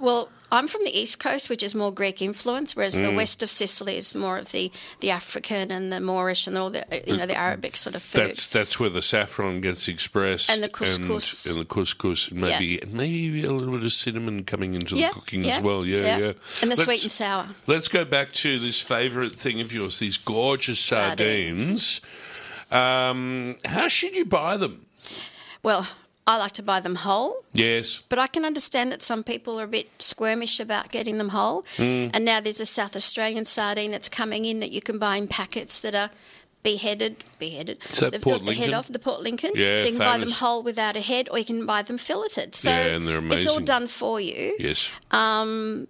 [0.01, 3.03] Well, I'm from the east coast, which is more Greek influence, whereas Mm.
[3.03, 6.71] the west of Sicily is more of the, the African and the Moorish and all
[6.71, 8.21] the you know the Arabic sort of food.
[8.29, 11.47] That's that's where the saffron gets expressed, And the couscous.
[11.47, 14.95] and, and the couscous, and maybe and maybe a little bit of cinnamon coming into
[14.97, 15.85] yeah, the cooking yeah, as well.
[15.85, 16.33] Yeah, yeah.
[16.61, 17.49] And the Let's- sweet and sour.
[17.67, 22.01] Let's go back to this favourite thing of yours, these gorgeous sardines.
[22.01, 22.01] Sardines.
[22.71, 24.87] Um, how should you buy them?
[25.63, 25.87] Well,
[26.27, 27.45] I like to buy them whole.
[27.53, 28.03] Yes.
[28.09, 31.63] But I can understand that some people are a bit squirmish about getting them whole.
[31.77, 32.11] Mm.
[32.15, 35.27] And now there's a South Australian sardine that's coming in that you can buy in
[35.27, 36.11] packets that are
[36.63, 37.83] beheaded, beheaded.
[37.91, 39.51] Is that They've Port got the head off the Port Lincoln.
[39.55, 41.99] Yeah, so you can buy them whole without a head, or you can buy them
[41.99, 42.55] filleted.
[42.55, 43.39] So Yeah, and they're amazing.
[43.41, 44.57] it's all done for you.
[44.61, 44.89] Yes.
[45.11, 45.89] Um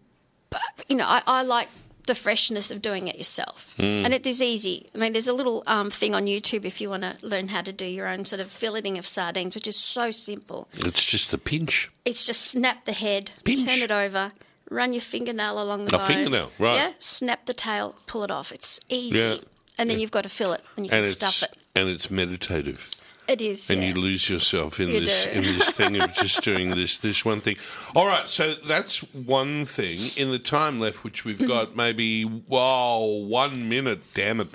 [0.89, 1.69] you know, I, I like
[2.07, 4.05] the freshness of doing it yourself, Mm.
[4.05, 4.89] and it is easy.
[4.95, 7.63] I mean, there's a little um, thing on YouTube if you want to learn how
[7.63, 10.69] to do your own sort of filleting of sardines, which is so simple.
[10.75, 11.91] It's just the pinch.
[12.05, 13.65] It's just snap the head, Pinch.
[13.65, 14.31] turn it over,
[14.71, 16.07] run your fingernail along the A bone.
[16.09, 16.75] fingernail, right.
[16.77, 18.51] Yeah, snap the tail, pull it off.
[18.53, 19.19] It's easy.
[19.19, 19.37] Yeah.
[19.79, 21.57] And then you've got to fill it and you can it's stuff it.
[21.75, 22.91] and it's meditative.
[23.29, 23.71] It is.
[23.71, 23.89] and yeah.
[23.91, 25.31] you lose yourself in You this do.
[25.31, 27.57] in this thing of just doing this this one thing.
[27.95, 29.99] All right, so that's one thing.
[30.17, 34.01] In the time left, which we've got, maybe wow, one minute.
[34.15, 34.49] Damn it.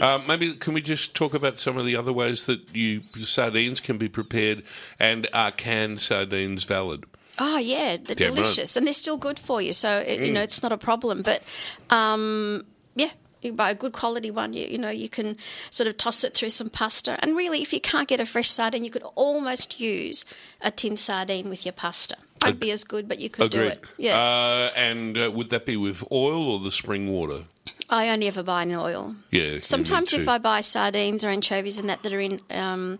[0.00, 3.80] Uh, maybe can we just talk about some of the other ways that you sardines
[3.80, 4.62] can be prepared,
[5.00, 7.04] and are canned sardines valid?
[7.38, 8.36] Oh yeah, they're Damn right.
[8.36, 9.72] delicious, and they're still good for you.
[9.72, 10.44] So it, you know, Mm.
[10.44, 11.22] it's not a problem.
[11.22, 11.42] But
[11.90, 13.10] um, yeah,
[13.44, 14.52] you buy a good quality one.
[14.52, 15.36] You, you know, you can
[15.70, 17.18] sort of toss it through some pasta.
[17.22, 20.24] And really, if you can't get a fresh sardine, you could almost use
[20.60, 22.16] a tin sardine with your pasta.
[22.44, 23.80] Won't be as good, but you could do it.
[23.98, 27.44] Yeah, Uh, and uh, would that be with oil or the spring water?
[27.88, 29.14] I only ever buy in oil.
[29.30, 29.42] Yeah.
[29.42, 30.26] yeah, Sometimes if.
[30.28, 32.98] I buy sardines or anchovies and that that are in um,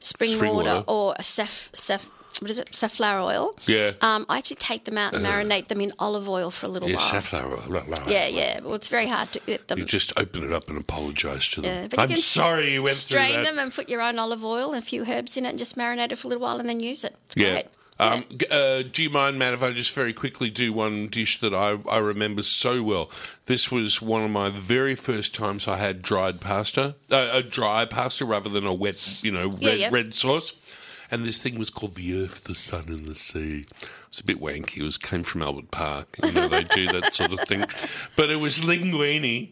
[0.00, 0.84] spring, Spring water, water.
[0.88, 2.08] or a saf, saf,
[2.40, 3.54] what is it, safflower oil.
[3.66, 3.92] Yeah.
[4.02, 6.88] Um, I actually take them out and marinate them in olive oil for a little
[6.88, 7.04] Yeah, while.
[7.10, 7.58] safflower.
[7.68, 7.84] oil.
[8.06, 8.60] Yeah, yeah.
[8.60, 9.78] Well, it's very hard to get them.
[9.78, 11.82] You just open it up and apologise to them.
[11.82, 14.18] Yeah, but you I'm can sorry you went through strain them and put your own
[14.18, 16.42] olive oil and a few herbs in it and just marinate it for a little
[16.42, 17.16] while and then use it.
[17.26, 17.52] It's Yeah.
[17.52, 17.66] great.
[17.98, 21.52] Um, uh, do you mind, Matt, if I just very quickly do one dish that
[21.52, 23.10] I, I remember so well?
[23.44, 27.84] This was one of my very first times I had dried pasta, uh, a dry
[27.84, 29.88] pasta rather than a wet, you know, Yeah, yeah.
[29.92, 30.54] red sauce.
[31.10, 33.60] And this thing was called the Earth, the Sun, and the Sea.
[33.60, 34.78] It was a bit wanky.
[34.78, 36.16] It was came from Albert Park.
[36.22, 37.64] You know, they do that sort of thing.
[38.16, 39.48] But it was linguine,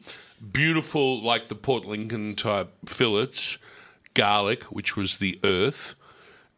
[0.53, 3.59] beautiful, like the Port Lincoln type fillets,
[4.15, 5.95] garlic, which was the earth,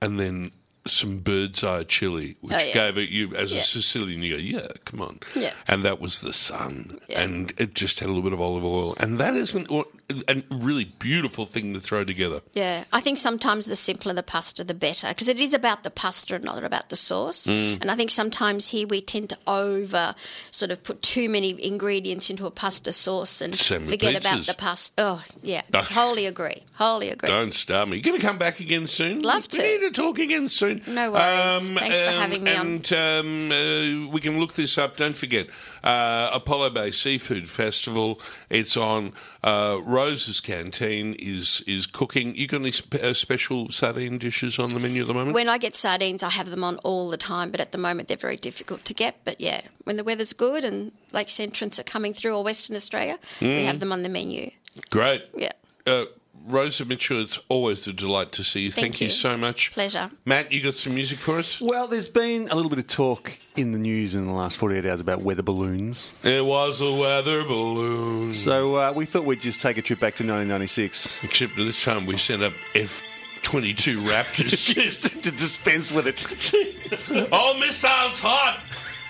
[0.03, 0.51] and then
[0.87, 2.73] some bird's eye chili, which Oh, yeah.
[2.73, 4.23] gave it you as a Sicilian.
[4.23, 5.53] You go, yeah, come on, Yeah.
[5.69, 7.23] and that was the sun, Yeah.
[7.23, 9.89] and it just had a little bit of olive oil, and that isn't what
[10.27, 12.41] a really beautiful thing to throw together.
[12.53, 15.91] Yeah, I think sometimes the simpler the pasta, the better, because it is about the
[15.91, 17.47] pasta and not about the sauce.
[17.47, 17.81] Mm.
[17.83, 20.17] And I think sometimes here we tend to over
[20.51, 24.93] sort of put too many ingredients into a pasta sauce and forget about the pasta.
[24.99, 25.83] Oh, yeah, Ah.
[25.83, 27.29] wholly agree, wholly agree.
[27.29, 27.97] Don't start me.
[27.99, 29.21] You're going to come back again soon.
[29.21, 29.63] Love We to.
[29.63, 30.83] need to talk again soon.
[30.87, 31.69] No worries.
[31.71, 32.67] Thanks for um, having me on.
[32.67, 34.97] and, um, uh, we can look this up.
[34.97, 35.47] Don't forget
[35.85, 38.21] uh, Apollo Bay Seafood Festival.
[38.49, 39.13] It's on.
[39.43, 42.35] Uh, Rosa's Canteen is is cooking.
[42.37, 45.35] You got any spe- uh, special sardine dishes on the menu at the moment?
[45.35, 48.09] When I get sardines, I have them on all the time, but at the moment
[48.09, 49.17] they're very difficult to get.
[49.25, 53.19] But yeah, when the weather's good and lakes entrance are coming through or Western Australia,
[53.41, 53.57] Mm.
[53.57, 54.51] we have them on the menu.
[54.91, 55.25] Great.
[55.35, 55.53] Yeah.
[55.87, 56.05] Uh,
[56.47, 58.71] Rosa Mitchell, it's always a delight to see you.
[58.71, 59.05] Thank Thank, you.
[59.07, 59.11] you.
[59.11, 59.73] so much.
[59.73, 60.11] Pleasure.
[60.25, 61.61] Matt, you got some music for us?
[61.61, 64.87] Well, there's been a little bit of talk in the news in the last 48
[64.87, 66.15] hours about weather balloons.
[66.23, 68.33] It was a weather balloon.
[68.33, 72.07] So uh, we thought we'd just take a trip back to 1996 Except this time
[72.07, 73.03] we sent up F
[73.43, 74.75] 22 Raptors.
[74.75, 77.33] just to dispense with it.
[77.33, 78.61] All missiles hot!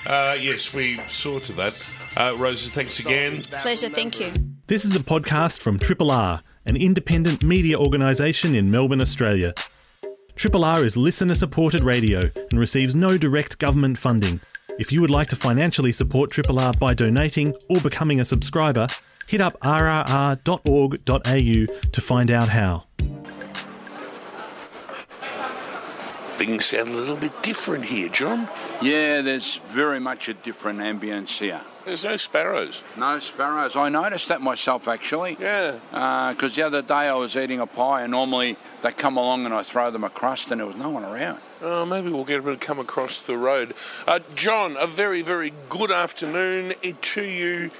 [0.06, 1.74] Uh, yes, we saw to that.
[2.16, 3.42] Uh, Rosa, thanks again.
[3.42, 3.88] Pleasure.
[3.88, 4.32] Thank you.
[4.66, 9.52] This is a podcast from Triple R, an independent media organisation in Melbourne, Australia.
[10.36, 14.40] Triple R is listener supported radio and receives no direct government funding.
[14.78, 18.86] If you would like to financially support Triple R by donating or becoming a subscriber,
[19.26, 20.38] hit up rrr.org.au
[21.24, 22.84] to find out how.
[26.34, 28.48] Things sound a little bit different here, John.
[28.82, 31.60] Yeah, there's very much a different ambience here.
[31.84, 32.82] There's no sparrows.
[32.96, 33.76] No sparrows.
[33.76, 35.36] I noticed that myself actually.
[35.40, 35.72] Yeah.
[36.32, 39.54] Because the other day I was eating a pie and normally they come along and
[39.54, 41.40] I throw them a crust and there was no one around.
[41.62, 43.74] Oh, maybe we'll get them to come across the road.
[44.06, 47.70] Uh, John, a very, very good afternoon to you.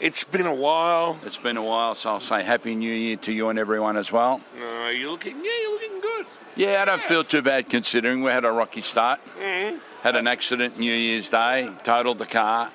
[0.00, 1.18] It's been a while.
[1.24, 4.10] It's been a while, so I'll say Happy New Year to you and everyone as
[4.10, 4.40] well.
[4.60, 5.83] Uh, you're looking, yeah, you're looking.
[6.56, 9.20] Yeah, I don't feel too bad considering we had a rocky start.
[9.38, 9.78] Mm-hmm.
[10.02, 12.70] Had an accident New Year's Day, totaled the car.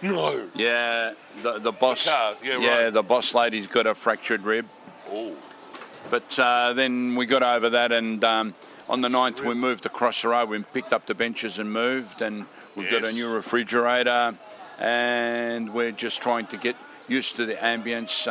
[0.00, 0.48] No.
[0.54, 2.06] Yeah, the the boss.
[2.06, 2.92] car, yeah, right.
[2.92, 4.66] the boss lady's got a fractured rib.
[5.10, 5.34] Oh.
[6.10, 8.54] But uh, then we got over that, and um,
[8.88, 10.48] on the 9th we moved across the road.
[10.48, 14.38] We picked up the benches and moved, and we've got a new refrigerator,
[14.78, 16.76] and we're just trying to get
[17.08, 18.24] used to the ambience.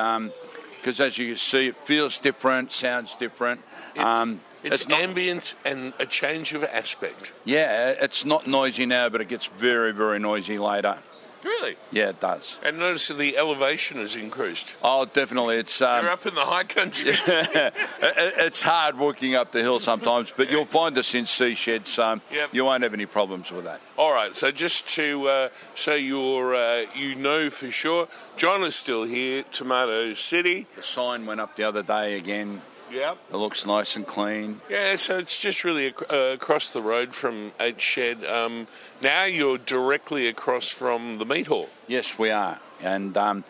[0.78, 3.62] Because as you can see, it feels different, sounds different.
[3.98, 7.34] Um, It's, not, ambience and a change of aspect.
[7.46, 10.98] yeah, it's not noisy now, but it gets very, very noisy later.
[11.44, 11.78] Really?
[11.92, 12.58] Yeah, it does.
[12.64, 14.76] And notice that the elevation has increased.
[14.84, 15.58] Oh, definitely.
[15.58, 17.12] It's um, You're up in the high country.
[17.28, 21.94] it- it's hard walking up the hill sometimes, but you'll find us in C sheds.
[21.94, 22.50] So Yep.
[22.54, 23.80] you won't have any problems with that.
[23.98, 28.76] All right, so just to uh, so you're uh, you know for sure, John is
[28.76, 30.66] still here, Tomato City.
[30.76, 32.62] The sign went up the other day again.
[32.92, 33.18] Yep.
[33.32, 34.62] It looks nice and clean.
[34.70, 38.24] Yeah, so it's just really ac- uh, across the road from H Shed.
[38.24, 38.68] Um,
[39.02, 41.70] now you're directly across from the meat hall.
[41.88, 43.44] Yes, we are, and um,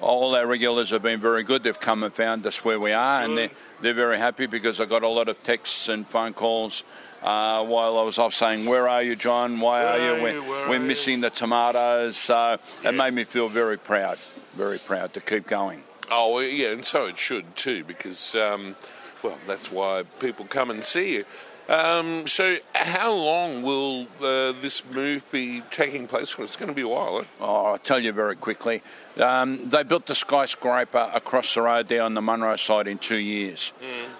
[0.00, 1.62] all our regulars have been very good.
[1.62, 4.84] They've come and found us where we are, and they're, they're very happy because I
[4.84, 6.84] got a lot of texts and phone calls.
[7.22, 9.58] Uh, while I was off saying, "Where are you, John?
[9.58, 10.22] Why Where are you?
[10.22, 10.42] We're, you?
[10.42, 14.18] We're are you?" missing the tomatoes." So it made me feel very proud,
[14.52, 15.84] very proud to keep going.
[16.10, 18.76] Oh, well, yeah, and so it should too, because, um,
[19.22, 21.24] well, that's why people come and see you.
[21.66, 26.42] Um, so, how long will uh, this move be taking place for?
[26.42, 27.20] It's going to be a while.
[27.20, 27.24] Eh?
[27.40, 28.82] Oh, I'll tell you very quickly.
[29.18, 33.16] Um, they built the skyscraper across the road there on the Munro side in two
[33.16, 33.72] years.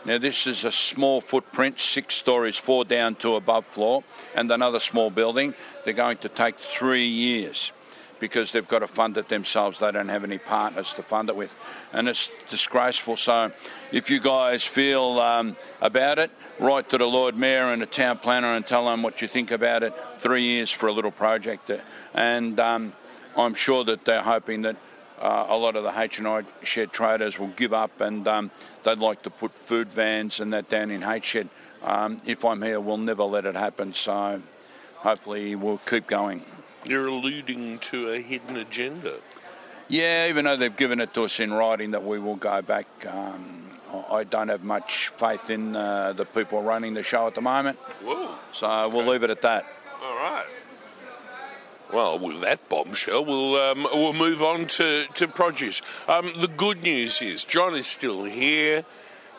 [0.07, 4.81] Now, this is a small footprint, six stories, four down to above floor, and another
[4.81, 5.53] small building.
[5.85, 7.73] They're going to take three years.
[8.21, 9.79] Because they've got to fund it themselves.
[9.79, 11.55] They don't have any partners to fund it with,
[11.93, 13.17] and it's disgraceful.
[13.17, 13.53] So,
[13.93, 18.19] if you guys feel um, about it, write to the Lord Mayor and the town
[18.19, 19.95] planner and tell them what you think about it.
[20.19, 21.71] Three years for a little project,
[22.15, 22.93] and um,
[23.37, 24.77] I'm sure that they're hoping that.
[25.17, 28.51] Uh, a lot of the H&I shed traders will give up and um,
[28.83, 31.49] they'd like to put food vans and that down in H shed.
[31.85, 33.93] Um, if I'm here, we'll never let it happen.
[33.93, 34.43] So
[34.97, 36.43] hopefully we'll keep going.
[36.85, 39.17] You're alluding to a hidden agenda.
[39.89, 42.87] Yeah, even though they've given it to us in writing that we will go back,
[43.07, 43.71] um,
[44.11, 47.79] I- don't have much faith in uh, the people running the show at the moment.
[48.03, 48.35] Whoa.
[48.53, 49.67] So we'll leave it at that.
[50.03, 50.47] All right.
[51.93, 55.81] Well, with that bombshell, we'll um, we'll move on to to produce.
[56.09, 58.85] Um, the good news is John is still here.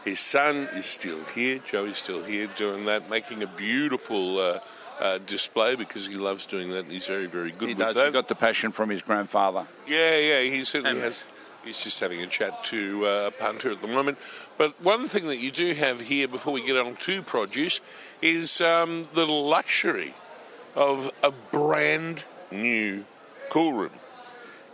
[0.06, 1.58] His son is still here.
[1.58, 4.60] Joey's still here doing that, making a beautiful uh,
[5.00, 6.80] uh, display because he loves doing that.
[6.86, 7.96] and He's very very good He with does.
[7.96, 8.06] that.
[8.08, 9.68] He got the passion from his grandfather.
[9.88, 11.24] Yeah, yeah, he certainly And- has.
[11.64, 14.20] He's just having a chat to uh, punter at the moment.
[14.56, 17.82] But one thing that you do have here before we get on to produce
[18.22, 20.14] is um, the luxury
[20.76, 23.04] of a brand new
[23.50, 23.90] cool room.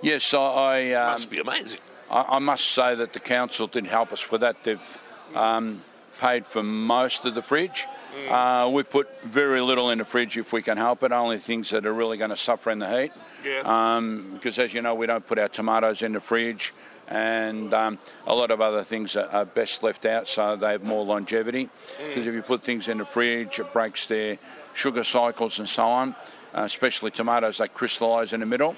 [0.01, 0.37] Yes, I.
[0.39, 1.79] I um, Must be amazing.
[2.09, 4.61] I, I must say that the council did help us with that.
[4.65, 4.99] They've
[5.33, 5.83] um,
[6.21, 7.87] paid for most of the fridge.
[8.29, 11.71] Uh, we put very little in the fridge if we can help it, only things
[11.71, 13.11] that are really going to suffer in the heat.
[13.43, 13.61] Yeah.
[13.65, 16.73] Um, because, as you know, we don't put our tomatoes in the fridge,
[17.07, 20.83] and um, a lot of other things are, are best left out so they have
[20.83, 21.69] more longevity.
[21.97, 24.37] Because if you put things in the fridge, it breaks their
[24.75, 26.15] sugar cycles and so on.
[26.53, 28.75] Uh, especially tomatoes, they crystallise in the middle.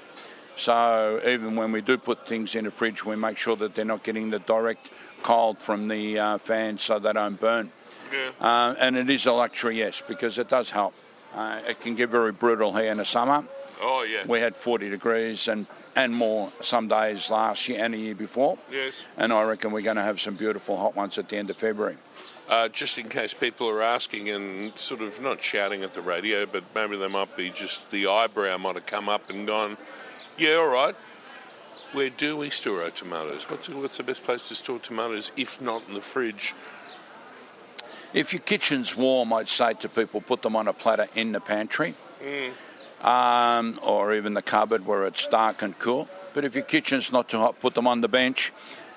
[0.56, 3.84] So even when we do put things in the fridge, we make sure that they're
[3.84, 4.90] not getting the direct
[5.22, 7.70] cold from the uh, fans so they don't burn.
[8.12, 8.30] Yeah.
[8.40, 10.94] Uh, and it is a luxury, yes, because it does help.
[11.34, 13.44] Uh, it can get very brutal here in the summer.
[13.82, 14.24] Oh, yeah.
[14.26, 18.58] We had 40 degrees and, and more some days last year and the year before.
[18.70, 19.02] Yes.
[19.16, 21.56] And I reckon we're going to have some beautiful hot ones at the end of
[21.56, 21.96] February.
[22.48, 26.44] Uh, just in case people are asking and sort of not shouting at the radio,
[26.44, 29.78] but maybe they might be just the eyebrow might have come up and gone,
[30.38, 30.94] yeah, all right.
[31.92, 33.48] Where do we store our tomatoes?
[33.48, 36.54] What's the, what's the best place to store tomatoes if not in the fridge?
[38.12, 41.40] If your kitchen's warm, I'd say to people put them on a platter in the
[41.40, 41.94] pantry
[43.00, 46.08] um, or even the cupboard where it's dark and cool.
[46.32, 48.52] But if your kitchen's not too hot, put them on the bench.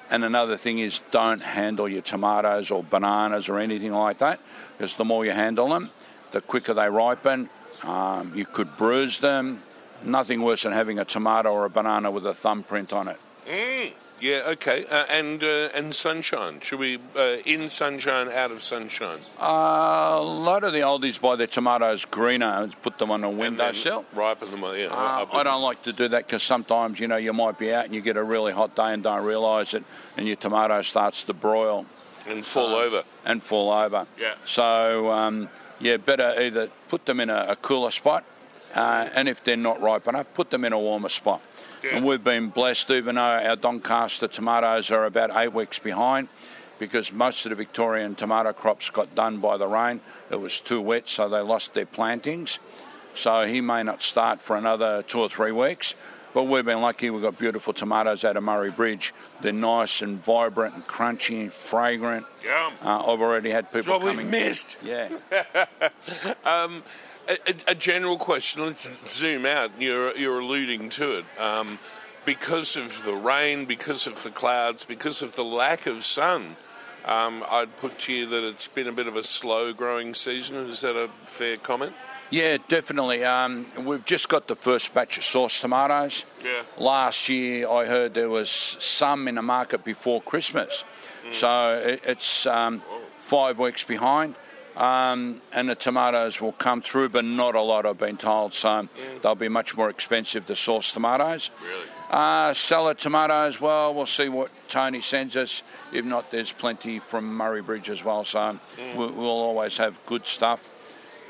[0.09, 4.39] And another thing is don't handle your tomatoes or bananas or anything like that
[4.77, 5.91] because the more you handle them,
[6.31, 7.49] the quicker they ripen.
[7.83, 9.61] Um, you could bruise them.
[10.03, 13.19] Nothing worse than having a tomato or a banana with a thumbprint on it.
[13.47, 13.91] Mm.
[14.19, 14.83] Yeah, okay.
[14.89, 16.59] Uh, and uh, and sunshine.
[16.61, 19.19] Should we uh, in sunshine, out of sunshine?
[19.39, 23.29] Uh, a lot of the oldies buy their tomatoes greener and put them on a
[23.29, 24.05] windowsill.
[24.15, 24.61] Ripen them.
[24.75, 27.71] Yeah, Uh, I don't like to do that because sometimes you know you might be
[27.71, 29.83] out and you get a really hot day and don't realise it,
[30.17, 31.85] and your tomato starts to broil
[32.27, 33.03] and fall Uh, over.
[33.23, 34.07] and fall over.
[34.19, 34.33] Yeah.
[34.45, 35.47] So um,
[35.79, 38.23] yeah, better either put them in a, a cooler spot,
[38.77, 41.41] uh, and if they're not ripe enough, put them in a warmer spot.
[41.83, 41.97] Yeah.
[41.97, 46.27] And we've been blessed, even though our Doncaster tomatoes are about eight weeks behind,
[46.79, 49.99] because most of the Victorian tomato crops got done by the rain.
[50.29, 52.59] It was too wet, so they lost their plantings.
[53.15, 55.95] So he may not start for another two or three weeks.
[56.33, 57.09] But we've been lucky.
[57.09, 59.11] We've got beautiful tomatoes out of Murray Bridge.
[59.41, 62.27] They're nice and vibrant and crunchy and fragrant.
[62.43, 62.73] Yum.
[62.83, 64.29] Uh, I've already had people what we've coming.
[64.29, 64.77] missed.
[64.83, 65.09] Yeah.
[66.45, 66.83] Um,
[67.27, 67.37] a,
[67.67, 68.65] a, general question.
[68.65, 69.71] Let's zoom out.
[69.79, 71.25] You're you're alluding to it.
[71.39, 71.79] Um,
[72.25, 76.57] because of the rain, because of the clouds, because of the lack of sun,
[77.05, 80.57] um, I'd put to you that it's been a bit of a slow growing season.
[80.67, 81.93] Is that a fair comment?
[82.29, 83.23] Yeah, definitely.
[83.23, 86.25] Um, we've just got the first batch of sauce tomatoes.
[86.43, 86.63] Yeah.
[86.77, 90.83] Last year, I heard there was some in the market before Christmas,
[91.31, 92.83] so it, it's um,
[93.17, 94.35] five weeks behind.
[94.77, 98.53] Um, and the tomatoes will come through, but not a lot, I've been told.
[98.53, 98.87] So
[99.23, 101.49] they'll be much more expensive, to sauce tomatoes.
[101.63, 101.85] Really?
[102.11, 105.63] Uh, salad tomatoes, well, we'll see what Tony sends us.
[105.91, 108.23] If not, there's plenty from Murray Bridge as well.
[108.23, 108.59] So
[108.95, 110.69] we'll, we'll always have good stuff.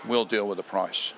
[0.06, 1.14] We'll deal with the price.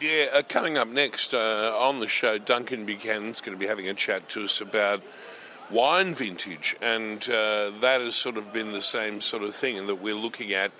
[0.00, 3.88] Yeah, uh, coming up next uh, on the show, Duncan Buchanan's going to be having
[3.88, 5.02] a chat to us about
[5.70, 9.86] wine vintage, and uh, that has sort of been the same sort of thing, in
[9.86, 10.72] that we're looking at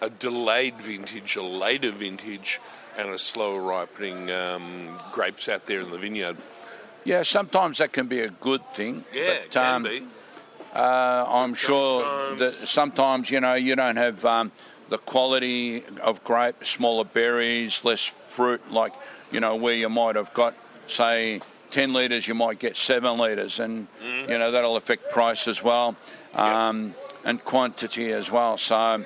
[0.00, 2.60] a delayed vintage, a later vintage,
[2.96, 6.36] and a slower ripening um, grapes out there in the vineyard.
[7.04, 9.04] Yeah, sometimes that can be a good thing.
[9.12, 10.02] Yeah, it but, can um, be.
[10.74, 14.52] Uh, I'm sure that sometimes you know you don't have um,
[14.88, 18.92] the quality of grape, smaller berries, less fruit, like
[19.30, 20.54] you know where you might have got
[20.86, 21.40] say
[21.70, 25.96] 10 litres, you might get 7 litres, and, you know, that'll affect price as well
[26.34, 26.94] um,
[27.24, 28.56] and quantity as well.
[28.56, 29.04] So,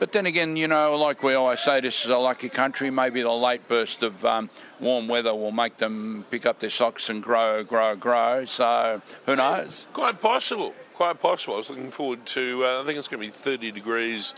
[0.00, 2.90] but then again, you know, like we always say, this is a lucky country.
[2.90, 4.48] Maybe the late burst of um,
[4.80, 8.46] warm weather will make them pick up their socks and grow, grow, grow.
[8.46, 9.86] So, who knows?
[9.92, 10.74] Quite possible.
[10.94, 11.54] Quite possible.
[11.54, 12.64] I was looking forward to.
[12.64, 14.34] Uh, I think it's going to be 30 degrees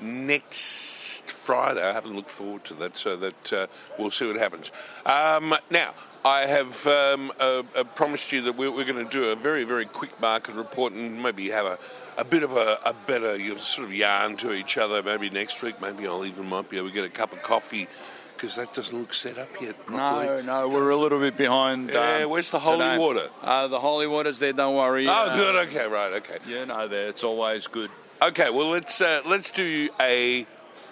[0.00, 1.86] next Friday.
[1.86, 3.66] I haven't looked forward to that, so that uh,
[3.98, 4.72] we'll see what happens.
[5.04, 5.92] Um, now.
[6.24, 9.64] I have um, uh, uh, promised you that we're, we're going to do a very,
[9.64, 11.78] very quick market report and maybe have a,
[12.16, 15.02] a bit of a, a better you know, sort of yarn to each other.
[15.02, 17.88] Maybe next week, maybe I'll even might be able to get a cup of coffee
[18.36, 19.86] because that doesn't look set up yet.
[19.86, 20.42] Properly.
[20.42, 21.90] No, no, we're a little bit behind.
[21.90, 22.98] Yeah, um, where's the holy today.
[22.98, 23.28] water?
[23.40, 24.52] Uh, the holy water's there.
[24.52, 25.06] Don't worry.
[25.08, 25.68] Oh, Uh, good.
[25.68, 26.12] Okay, right.
[26.14, 26.38] Okay.
[26.46, 27.08] You know, there.
[27.08, 27.90] It's always good.
[28.20, 28.50] Okay.
[28.50, 30.46] Well, let's uh, let's do a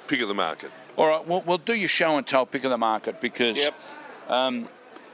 [0.06, 0.70] pick of the market.
[0.96, 3.74] All right, well, we'll do your show and tell pick of the market because Yep.
[4.28, 4.68] um,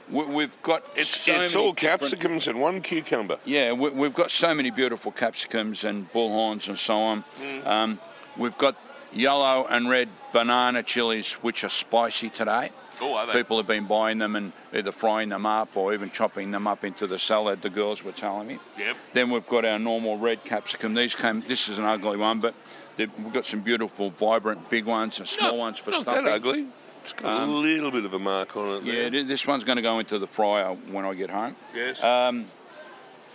[0.09, 3.37] we've got It's so it's all different- capsicums and one cucumber.
[3.45, 7.23] Yeah, we, we've got so many beautiful capsicums and bullhorns and so on.
[7.41, 7.67] Mm.
[7.67, 7.99] Um,
[8.37, 8.75] we've got
[9.11, 12.71] yellow and red banana chilies, which are spicy today.
[12.99, 13.33] Oh, are they?
[13.33, 16.83] People have been buying them and either frying them up or even chopping them up
[16.83, 17.61] into the salad.
[17.61, 18.59] The girls were telling me.
[18.77, 18.97] Yep.
[19.13, 20.95] Then we've got our normal red capsicum.
[20.95, 21.41] These came.
[21.41, 22.55] This is an ugly one, but
[22.97, 26.25] we've got some beautiful, vibrant, big ones and small ones for not stuffing.
[26.25, 26.65] that ugly.
[27.07, 28.83] It's got Um, a little bit of a mark on it.
[28.83, 29.23] Yeah, there.
[29.23, 31.55] this one's going to go into the fryer when I get home.
[31.73, 32.03] Yes.
[32.03, 32.47] Um,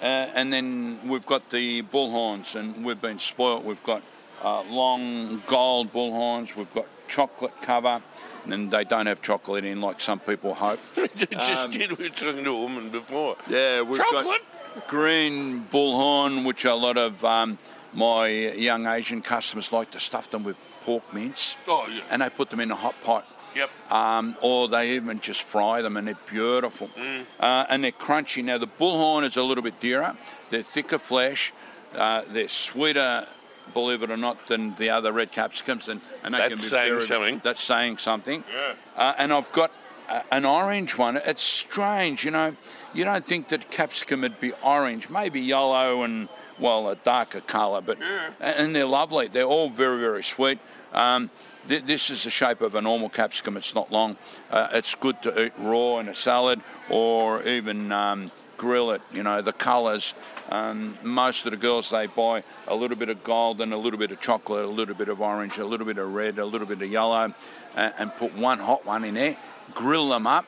[0.03, 3.65] uh, and then we've got the bullhorns, and we've been spoilt.
[3.65, 4.03] We've got
[4.45, 6.55] uh, long gold bullhorns.
[6.55, 8.03] We've got chocolate cover,
[8.45, 10.81] and they don't have chocolate in like some people hope.
[11.17, 11.97] just um, did.
[11.97, 13.37] We were talking to a woman before.
[13.49, 14.43] Yeah, we've Chocolate?
[14.75, 17.57] got green bullhorn, which a lot of um,
[17.95, 21.57] my young Asian customers like to stuff them with pork mince.
[21.67, 22.03] Oh, yeah.
[22.11, 23.27] And they put them in a hot pot.
[23.55, 23.71] Yep.
[23.91, 26.91] Um, or they even just fry them and they're beautiful.
[27.39, 28.43] Uh, and they're crunchy.
[28.43, 30.17] Now, the bullhorn is a little bit dearer.
[30.51, 31.53] They're thicker flesh.
[31.95, 33.27] Uh, they're sweeter,
[33.75, 35.89] believe it or not, than the other red capsicums.
[35.89, 37.41] And, and they That's can be saying very, something.
[37.45, 38.45] That's saying something.
[38.53, 38.75] Yeah.
[38.97, 39.71] Uh, and I've got
[40.09, 41.17] uh, an orange one.
[41.17, 42.57] It's strange, you know.
[42.95, 46.29] You don't think that capsicum would be orange, maybe yellow and,
[46.59, 47.99] well, a darker colour, but
[48.41, 49.29] and they're lovely.
[49.29, 50.59] They're all very, very sweet.
[50.93, 51.31] Um,
[51.69, 53.57] th- this is the shape of a normal capsicum.
[53.57, 54.17] It's not long.
[54.51, 56.61] Uh, it's good to eat raw in a salad
[56.91, 59.03] or even um, grill it.
[59.13, 60.15] You know, the colours.
[60.51, 63.99] Um, most of the girls they buy a little bit of gold and a little
[63.99, 66.67] bit of chocolate, a little bit of orange, a little bit of red, a little
[66.67, 67.33] bit of yellow,
[67.75, 69.37] and put one hot one in there.
[69.75, 70.47] Grill them up,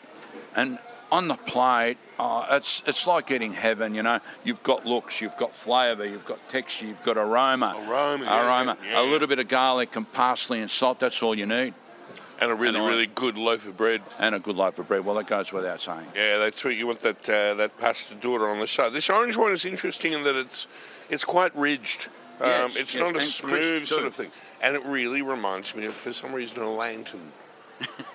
[0.54, 0.78] and
[1.14, 3.94] on the plate, oh, it's it's like eating heaven.
[3.94, 8.24] You know, you've got looks, you've got flavour, you've got texture, you've got aroma, Aroma,
[8.24, 8.76] yeah, aroma.
[8.86, 9.00] yeah.
[9.00, 10.98] A little bit of garlic and parsley and salt.
[11.00, 11.74] That's all you need,
[12.40, 14.02] And a really, And really good loaf of bread.
[14.18, 15.04] and a good loaf of bread.
[15.04, 16.06] Well, that goes without saying.
[16.16, 18.92] Yeah, that's what you want that uh, that pasta dura on the side.
[18.92, 20.66] This orange one is interesting in that it's
[21.08, 22.08] it's quite ridged.
[22.40, 25.84] Um, Yes, it's yes, not a smooth sort of thing, and it really reminds me
[25.86, 27.30] of, for some reason, a lantern.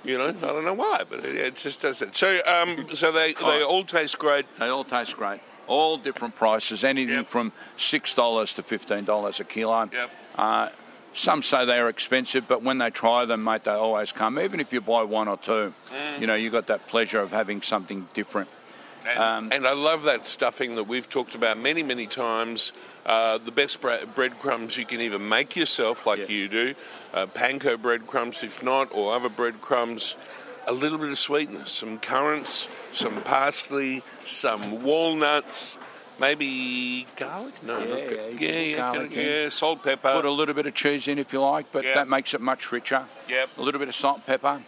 [0.04, 2.16] You know, I don't know why, but it, it just does it.
[2.16, 4.46] So, um, so they they all taste great.
[4.60, 5.40] They all taste great.
[5.68, 7.28] All different prices, anything Yep.
[7.28, 9.90] from six dollars to fifteen dollars a kilo.
[9.92, 10.10] Yep.
[10.36, 10.70] Uh,
[11.14, 14.40] some say they are expensive, but when they try them, mate, they always come.
[14.40, 16.22] Even if you buy one or two, Mm.
[16.22, 18.48] you know, you got that pleasure of having something different.
[19.08, 22.74] And, Um, and I love that stuffing that we've talked about many, many times.
[23.06, 26.30] Uh, the best bre- breadcrumbs you can even make yourself, like Yes.
[26.30, 26.76] you do.
[27.14, 30.16] Uh, panko breadcrumbs, if not, or other breadcrumbs.
[30.68, 35.80] A little bit of sweetness, some currants, some parsley, some walnuts,
[36.20, 37.54] maybe garlic.
[37.64, 39.52] No, Yeah, not yeah, gar- you can yeah, yeah, garlic yeah, in.
[39.52, 40.12] salt, pepper.
[40.14, 41.96] Put a little bit of cheese in if you like, but Yep.
[41.96, 43.06] that makes it much richer.
[43.28, 43.50] Yep.
[43.58, 44.62] A little bit of salt pepper.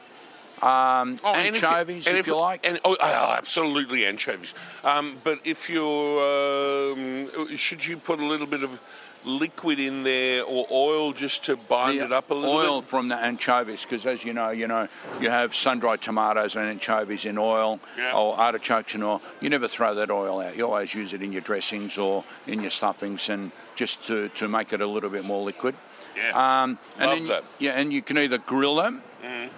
[0.61, 2.65] Um, Oh, and if you- anchovies, and if, you like.
[2.65, 4.53] And, oh, oh, absolutely anchovies.
[4.83, 8.79] Um, but if you're, um, should you put a little bit of
[9.23, 12.89] liquid in there or oil just to bind the it up a little oil bit?
[12.89, 14.87] from the anchovies, because as you know, you know,
[15.19, 18.13] you have sun-dried tomatoes and anchovies in oil, Yeah.
[18.13, 19.21] or artichokes in oil.
[19.39, 20.55] You never throw that oil out.
[20.55, 24.47] You always use it in your dressings or in your stuffings, and just to, to
[24.47, 25.75] make it a little bit more liquid.
[26.17, 26.31] Yeah.
[26.63, 27.43] Um, and Love then, that.
[27.59, 29.03] Yeah, and you can either grill them,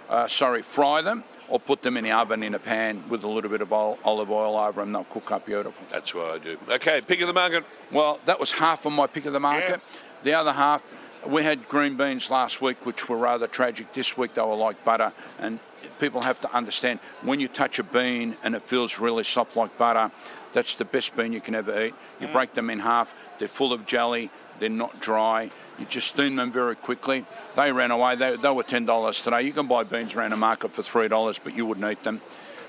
[0.10, 3.28] uh, sorry, fry them, or put them in the oven in a pan with a
[3.28, 4.91] little bit of ol- olive oil over them.
[4.91, 5.86] They'll cook up beautiful.
[5.89, 6.58] That's what I do.
[6.70, 7.66] Okay, pick of the market.
[7.91, 9.82] Well, that was half of my pick of the market.
[10.24, 10.84] The other half,
[11.28, 13.93] we had green beans last week, which were rather tragic.
[13.93, 15.60] This week they were like butter, and
[15.99, 19.78] people have to understand when you touch a bean and it feels really soft like
[19.78, 20.12] butter,
[20.54, 21.93] that's the best bean you can ever eat.
[22.20, 24.30] You break them in half, they're full of jelly,
[24.60, 25.51] they're not dry.
[25.80, 27.26] You just steam them very quickly.
[27.56, 28.16] They ran away.
[28.16, 29.41] They, they were ten dollars today.
[29.41, 32.22] You can buy beans around the market for three dollars, but you wouldn't eat them.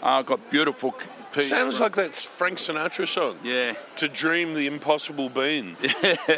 [0.02, 0.94] I've got beautiful
[1.32, 1.48] peas.
[1.48, 3.38] Sounds like that's Frank Sinatra song.
[3.42, 3.74] yeah.
[3.96, 5.76] To dream the impossible bean.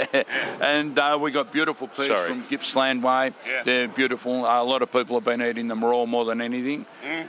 [0.61, 2.29] and uh, we got beautiful peas Sorry.
[2.29, 3.33] from Gippsland Way.
[3.47, 3.63] Yeah.
[3.65, 4.45] They're beautiful.
[4.45, 6.87] Uh, a lot of people have been eating them raw more than anything.
[7.05, 7.29] Mm.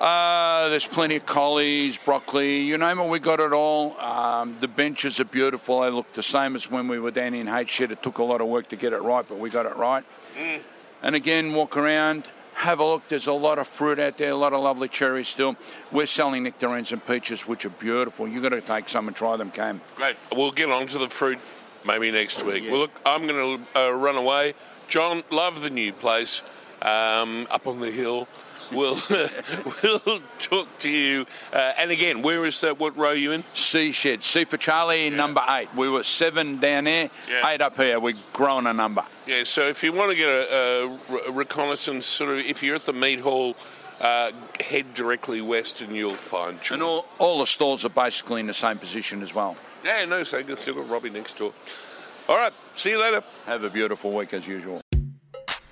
[0.00, 4.00] Uh, there's plenty of collies, broccoli, you name it, we got it all.
[4.00, 5.82] Um, the benches are beautiful.
[5.82, 7.92] They look the same as when we were down in H shed.
[7.92, 10.02] It took a lot of work to get it right, but we got it right.
[10.38, 10.60] Mm.
[11.02, 12.24] And again, walk around,
[12.54, 13.08] have a look.
[13.08, 15.54] There's a lot of fruit out there, a lot of lovely cherries still.
[15.92, 18.26] We're selling nectarines and peaches, which are beautiful.
[18.26, 19.82] You've got to take some and try them, Cam.
[19.96, 20.16] Great.
[20.34, 21.38] We'll get on to the fruit
[21.84, 22.64] maybe next week.
[22.64, 22.70] Yeah.
[22.70, 24.54] Well, look, I'm going to uh, run away.
[24.88, 26.42] John, love the new place
[26.80, 28.28] um, up on the hill.
[28.72, 28.98] We'll
[29.82, 31.26] we'll talk to you.
[31.52, 32.78] Uh, and again, where is that?
[32.78, 33.44] What row are you in?
[33.52, 34.22] C shed.
[34.22, 35.68] C for Charlie, number eight.
[35.74, 37.48] We were seven down there, Yeah.
[37.48, 37.98] eight up here.
[38.00, 39.04] We're growing a number.
[39.26, 39.44] Yeah.
[39.44, 42.92] So if you want to get a, a reconnaissance, sort of, if you're at the
[42.92, 43.56] meat hall,
[44.00, 46.58] uh, head directly west and you'll find.
[46.70, 49.56] And all, all the stalls are basically in the same position as well.
[49.84, 51.52] Yeah, no, so you still got Robbie next door.
[52.28, 52.52] All right.
[52.74, 53.22] See you later.
[53.46, 54.80] Have a beautiful week as usual.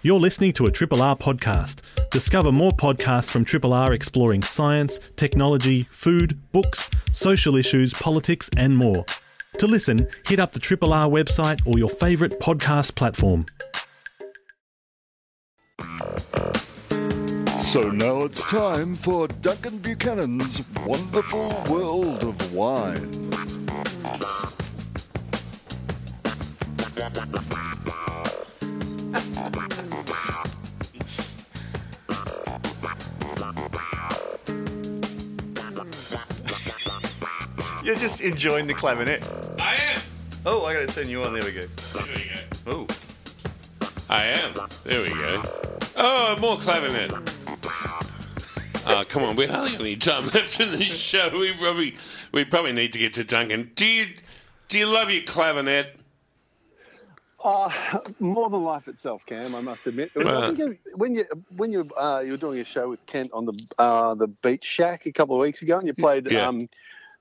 [0.08, 1.82] You're listening to a Triple R podcast.
[2.10, 8.74] Discover more podcasts from Triple R exploring science, technology, food, books, social issues, politics, and
[8.74, 9.04] more.
[9.58, 13.44] To listen, hit up the Triple R website or your favourite podcast platform.
[17.60, 23.28] So now it's time for Duncan Buchanan's Wonderful World of Wine.
[37.88, 39.26] You're just enjoying the clavinet.
[39.58, 40.00] I am.
[40.44, 41.32] Oh, I gotta turn you on.
[41.32, 41.66] There we go.
[41.94, 42.40] There we go.
[42.66, 42.86] Oh.
[44.10, 44.52] I am.
[44.84, 45.42] There we go.
[45.96, 47.10] Oh, more clavinet.
[48.86, 49.36] Oh, ah, come on.
[49.36, 51.30] We hardly got any time left in this show.
[51.32, 51.96] We probably
[52.32, 53.70] we probably need to get to Duncan.
[53.74, 54.08] Do you
[54.68, 55.92] do you love your clavinet?
[57.42, 59.54] Uh, more than life itself, Cam.
[59.54, 60.12] I must admit.
[60.12, 61.24] Think when you
[61.56, 64.64] when you uh, you were doing a show with Kent on the uh, the Beach
[64.64, 66.48] Shack a couple of weeks ago, and you played Yeah.
[66.48, 66.68] um,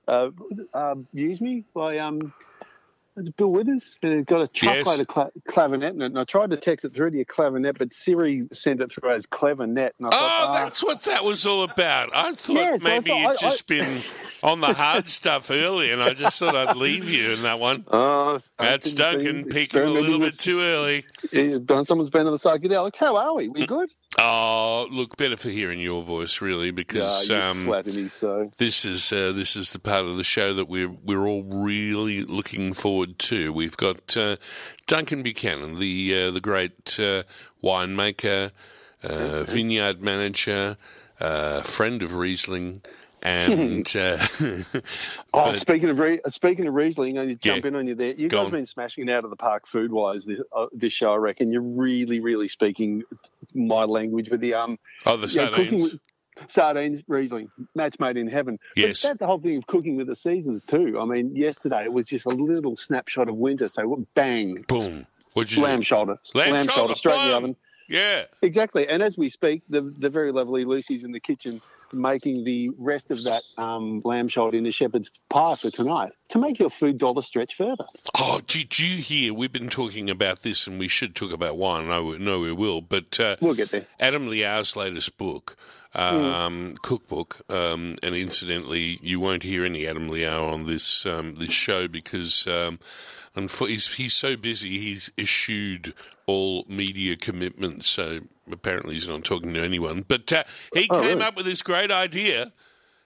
[0.08, 0.30] uh,
[0.74, 2.32] uh, "Use Me" by um,
[3.18, 3.98] was Bill Withers.
[4.02, 4.98] And it got a Yes.
[5.00, 7.76] of cla- clavinet in it, and I tried to text it through to your clavinet,
[7.78, 9.90] but Siri sent it through as clavinet.
[9.98, 12.10] And I Oh, thought, ah, that's what that was all about.
[12.14, 14.02] I thought Yeah, so I maybe thought- you'd I- just I- been
[14.42, 17.84] on the hard stuff early, and I just thought I'd leave you in that one.
[17.90, 21.04] uh, That's Duncan peaking a little bit too early.
[21.30, 21.84] He's done.
[21.86, 22.96] Someone's been on the psychedelic.
[22.96, 23.48] How are we?
[23.48, 23.90] We good?
[24.20, 28.50] Oh, look, better for hearing your voice, really, because yeah, um, me so.
[28.58, 32.22] this is uh, this is the part of the show that we're we're all really
[32.22, 33.52] looking forward to.
[33.52, 34.36] We've got uh,
[34.88, 37.22] Duncan Buchanan, the uh, the great uh,
[37.62, 38.50] winemaker,
[39.04, 40.76] uh, vineyard manager,
[41.20, 42.82] uh, friend of Riesling,
[43.22, 44.62] and uh, Oh,
[45.32, 47.54] but- speaking of Re- speaking of Riesling, I need to Yeah.
[47.54, 48.14] jump in on you there.
[48.14, 48.44] You guys on.
[48.46, 51.12] have been smashing it out of the park food wise this, uh, this show.
[51.12, 53.04] I reckon you're really, really speaking
[53.58, 55.82] my language with the um oh, the sardines.
[55.82, 56.00] with
[56.48, 58.58] sardines Riesling match made in heaven.
[58.76, 59.02] Yes.
[59.02, 60.98] but that's the whole thing of cooking with the seasons too.
[61.00, 65.06] I mean, yesterday it was just a little snapshot of winter, so bang, Boom.
[65.34, 65.84] What'd you lamb do?
[65.84, 67.56] shoulder, Lamb shoulder, straight in the oven.
[67.88, 68.24] Yeah.
[68.42, 68.86] Exactly.
[68.86, 71.60] And as we speak, the the very lovely Lucy's in the kitchen
[71.92, 76.58] making the rest of that um, lamb shoulder into shepherd's pie for tonight to make
[76.58, 77.84] your food dollar stretch further.
[78.16, 79.32] Oh, did you hear?
[79.34, 81.90] We've been talking about this, and we should talk about wine.
[81.90, 82.80] I know we will.
[82.80, 83.86] But uh, We'll get there.
[84.00, 85.56] Adam Liaw's latest book,
[85.94, 91.52] um, cookbook, um, and incidentally, you won't hear any Adam Liao on this um, this
[91.52, 92.46] show because
[93.36, 94.78] um, unfo- he's he's so busy.
[94.78, 95.94] He's eschewed
[96.26, 98.20] all media commitments, so
[98.50, 100.04] apparently he's not talking to anyone.
[100.06, 101.22] But uh, he Oh, came really?
[101.22, 102.52] up with this great idea.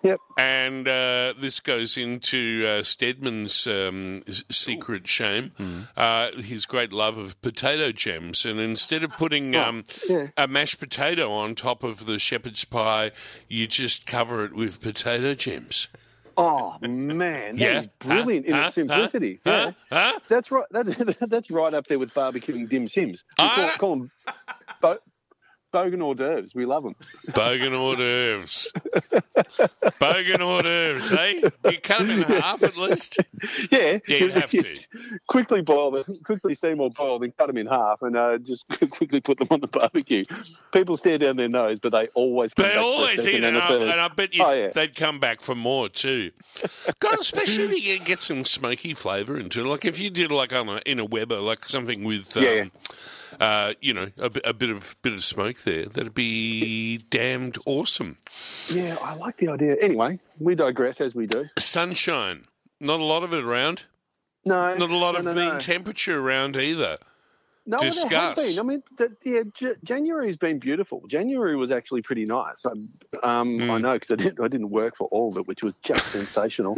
[0.04, 0.18] Yep.
[0.36, 5.52] And uh, this goes into uh, Steadman's um, secret shame,
[5.96, 8.44] uh, his great love of potato gems.
[8.44, 10.26] And instead of putting um, yeah.
[10.36, 13.12] a mashed potato on top of the shepherd's pie,
[13.48, 15.86] you just cover it with potato gems.
[16.36, 17.86] Oh man, that is Yeah.
[18.00, 18.58] brilliant in Huh?
[18.58, 19.40] its simplicity.
[19.46, 19.68] Huh?
[19.68, 19.72] Yeah.
[19.92, 20.20] Huh?
[20.28, 20.66] That's right.
[20.72, 23.24] That, that's right up there with barbecuing dim sims.
[23.40, 24.12] We call, call them
[24.82, 24.98] bo-
[25.72, 26.54] bogan hors d'oeuvres.
[26.54, 26.94] We love them.
[27.30, 28.72] Bogan hors d'oeuvres.
[30.00, 31.48] Bogan hors d'oeuvres, eh?
[31.70, 33.18] You cut them in half at least?
[33.70, 34.76] Yeah, Yeah, you have to.
[35.28, 38.64] quickly boil them, quickly steam or boil, then cut them in half, and uh, just
[38.90, 40.24] quickly put them on the barbecue.
[40.72, 43.34] People stare down their nose, but they always come They back for a always eat
[43.36, 44.68] and and I, and I bet you Oh, yeah.
[44.68, 46.30] they'd come back for more too.
[47.00, 49.66] God, especially if you get, get some smoky flavour into it.
[49.66, 52.64] Like if you did like on a, in a Weber, like something with um, Yeah.
[53.40, 55.86] Uh, you know, a, bit- a bit of bit of smoke there.
[55.86, 58.18] That'd be damned awesome.
[58.70, 59.76] Yeah, I like the idea.
[59.80, 61.46] Anyway, we digress as we do.
[61.58, 62.46] Sunshine,
[62.80, 63.84] not a lot of it around.
[64.44, 65.58] No, Not a lot no, of no, mean no.
[65.60, 66.98] temperature around either.
[67.64, 68.58] No, there has been.
[68.58, 71.04] I mean, th- yeah, J- January's been beautiful.
[71.06, 72.66] January was actually pretty nice.
[72.66, 72.88] Um,
[73.22, 73.70] um, Hmm.
[73.70, 76.04] I know because I didn't, I didn't work for all of it, which was just
[76.12, 76.76] sensational.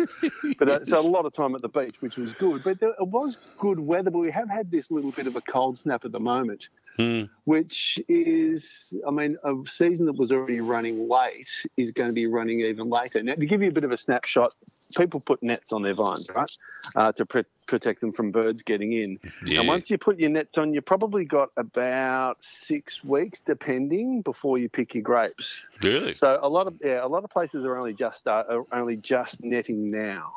[0.58, 2.62] But uh, so a lot of time at the beach, which was good.
[2.64, 4.10] But there, it was good weather.
[4.10, 7.24] But we have had this little bit of a cold snap at the moment, Hmm.
[7.42, 12.26] which is, I mean, a season that was already running late is going to be
[12.26, 13.20] running even later.
[13.20, 14.52] Now, to give you a bit of a snapshot,
[14.96, 16.56] people put nets on their vines, right,
[16.94, 19.18] uh, to pr- protect them from birds getting in.
[19.44, 19.58] Yeah.
[19.58, 24.58] And once you put your nets on, you probably got about six weeks, depending, before
[24.58, 25.66] you pick your grapes.
[25.82, 26.14] Really?
[26.14, 28.96] So a lot of yeah, a lot of places are only just start, are only
[28.96, 30.34] just netting now.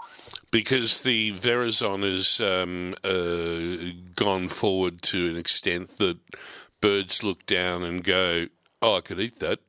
[0.52, 6.18] because the veraison has um, uh, gone forward to an extent that
[6.82, 8.48] birds look down and go,
[8.82, 9.60] "Oh, I could eat that."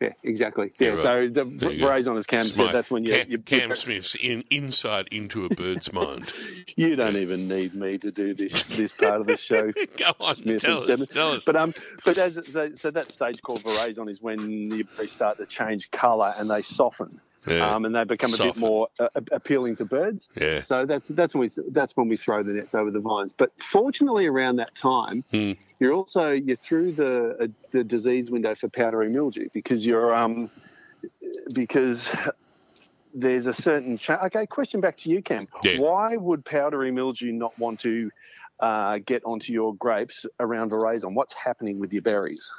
[0.00, 0.72] Yeah, exactly.
[0.80, 1.02] Yeah, Yeah, right.
[1.02, 1.84] so the you.
[1.84, 2.70] veraison, as Cam Smart.
[2.70, 6.32] said, that's when you Cam, you, Cam Smith's in, insight into a bird's mind.
[6.76, 9.70] you don't even need me to do this this part of the show.
[9.96, 11.44] Go on, Smith tell us, tell us.
[11.44, 11.72] But um,
[12.04, 15.92] but as, so, so that stage called veraison is when the berries start to change
[15.92, 17.20] colour and they soften.
[17.46, 17.74] Yeah.
[17.74, 20.28] Um, and they become a bit more uh, appealing to birds.
[20.40, 20.62] Yeah.
[20.62, 23.32] So that's that's when we that's when we throw the nets over the vines.
[23.32, 25.52] But fortunately, around that time, Hmm.
[25.80, 30.50] you're also you're through the uh, the disease window for powdery mildew because you're um
[31.52, 32.14] because
[33.14, 34.46] there's a certain cha- okay.
[34.46, 35.48] Question back to you, Cam.
[35.64, 35.78] Yeah.
[35.78, 38.10] Why would powdery mildew not want to
[38.60, 41.14] uh, get onto your grapes around veraison?
[41.14, 42.52] What's happening with your berries?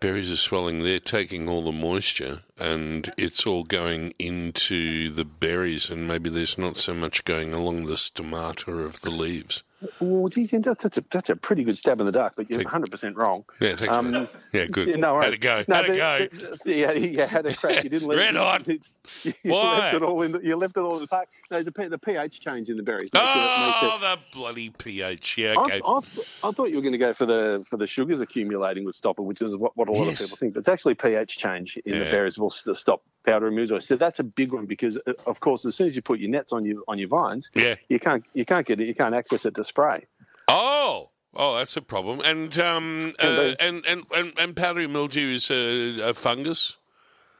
[0.00, 0.82] Berries are swelling.
[0.82, 6.56] They're taking all the moisture, and it's all going into the berries, and maybe there's
[6.56, 9.62] not so much going along the stomata of the leaves.
[10.00, 12.50] Well, you think that's, that's, a, that's a pretty good stab in the dark, but
[12.50, 13.44] you're 100% wrong.
[13.60, 13.94] Yeah, thanks.
[13.94, 14.88] Um, yeah, good.
[14.88, 15.34] Yeah, no Had worries.
[15.34, 15.64] to go.
[15.68, 16.28] No, Had the- go.
[16.64, 17.82] the- yeah, yeah, had a crack.
[17.84, 18.66] You didn't leave Red hot.
[19.24, 19.78] You, you Why?
[19.78, 20.32] left it all in.
[20.32, 21.28] The, you left it all in the park.
[21.50, 23.10] No, there's a the pH change in the berries.
[23.12, 25.38] makes it- Oh, the bloody pH.
[25.38, 25.80] Yeah, I, okay.
[25.84, 26.00] I,
[26.44, 29.18] I thought you were going to go for the for the sugars accumulating would stop
[29.18, 30.20] it, which is what, what a lot Yes.
[30.20, 30.54] of people think.
[30.54, 33.80] But it's actually pH change in the berries will st- stop powdery mildew.
[33.80, 36.30] So that's a big one because, uh, of course, as soon as you put your
[36.30, 37.76] nets on your on your vines, Yeah.
[37.88, 40.06] you can't you can't get it, you can't access it to spray.
[40.48, 42.20] Oh, oh, that's a problem.
[42.24, 46.76] And um, And uh, and, and, and and powdery mildew is a, a fungus.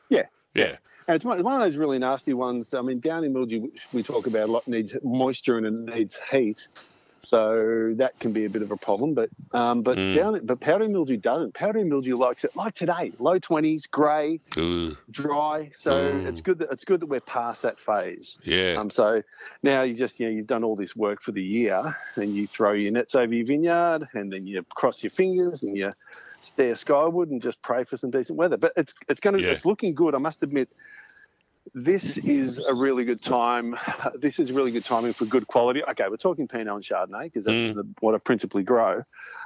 [0.08, 0.26] Yeah.
[0.54, 0.76] Yeah.
[1.08, 2.72] And it's one, it's one of those really nasty ones.
[2.72, 6.68] I mean, downy mildew, we talk about a lot, needs moisture and it needs heat.
[7.22, 9.14] So that can be a bit of a problem.
[9.14, 10.14] But um, but Mm.
[10.14, 11.54] down, but powdery mildew doesn't.
[11.54, 14.40] Powdery mildew likes it like today, low twenties, grey,
[15.10, 15.70] dry.
[15.76, 16.26] So Mm.
[16.26, 18.38] it's good that it's good that we're past that phase.
[18.44, 18.74] Yeah.
[18.78, 19.22] Um, so
[19.62, 22.46] now you just you know you've done all this work for the year, and you
[22.46, 25.92] throw your nets over your vineyard, and then you cross your fingers and you
[26.42, 28.56] stare skyward and just pray for some decent weather.
[28.56, 29.52] But it's it's going to Yeah.
[29.52, 30.14] it's looking good.
[30.14, 30.68] I must admit.
[31.74, 33.76] This is a really good time.
[34.20, 35.82] This is really good timing for good quality.
[35.90, 37.74] Okay, we're talking Pinot and Chardonnay because that's Mm.
[37.74, 39.02] the, what I principally grow.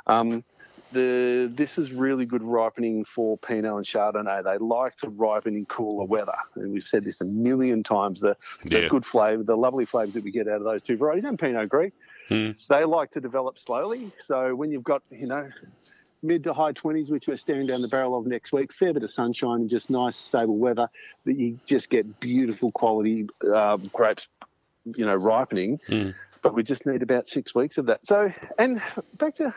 [0.07, 0.45] Um,
[0.91, 4.43] the this is really good ripening for Pinot and Chardonnay.
[4.45, 8.21] They like to ripen in cooler weather, and we've said this a million times.
[8.21, 8.89] The, the Yeah.
[8.89, 11.69] good flavour, the lovely flavours that we get out of those two varieties, and Pinot
[11.69, 11.93] Gris,
[12.31, 12.57] Mm.
[12.69, 14.13] they like to develop slowly.
[14.25, 15.49] So when you've got you know
[16.25, 19.03] mid to high 20s, which we're staring down the barrel of next week, fair bit
[19.03, 20.89] of sunshine and just nice stable weather,
[21.27, 24.27] that you just get beautiful quality um, grapes,
[24.97, 26.15] you know, ripening Mm.
[26.43, 28.05] but we just need about six weeks of that.
[28.07, 28.83] So, and
[29.19, 29.55] back to,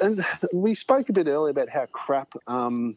[0.00, 2.96] and we spoke a bit earlier about how crap um,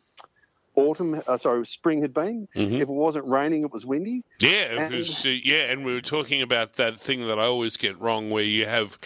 [0.76, 2.48] autumn, uh, sorry, spring had been.
[2.56, 2.72] Mhm.
[2.74, 4.24] If it wasn't raining, it was windy.
[4.40, 7.44] Yeah, it And- was, uh, yeah, and we were talking about that thing that I
[7.46, 8.98] always get wrong, where you have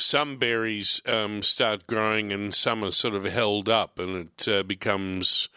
[0.00, 4.62] some berries um, start growing and some are sort of held up, and it uh,
[4.62, 5.48] becomes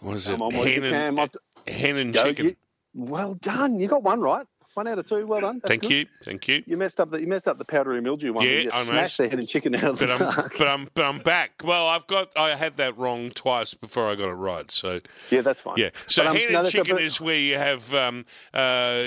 [0.00, 0.40] what is it?
[0.40, 1.30] On, hen and,
[1.66, 2.46] hen and chicken.
[2.46, 2.56] you-
[2.94, 3.78] well done.
[3.78, 4.46] You got one right.
[4.78, 5.26] One out of two.
[5.26, 5.56] Well done.
[5.56, 5.90] That's Thank good.
[5.90, 6.62] you, thank you.
[6.64, 8.46] You messed up the you messed up the powdery mildew one.
[8.46, 10.54] Yeah, I smashed the head and chicken out of the But I'm, park.
[10.56, 11.62] but I'm, but I'm back.
[11.64, 14.70] Well, I've got, I had that wrong twice before I got it right.
[14.70, 15.00] So
[15.30, 15.74] Yeah, that's fine.
[15.78, 15.90] yeah.
[16.06, 18.24] So But, um, hen no, and chicken is where you have um,
[18.54, 19.02] uh, uh,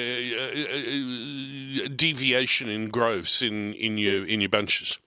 [1.96, 5.00] deviation in growths in, in your in your bunches.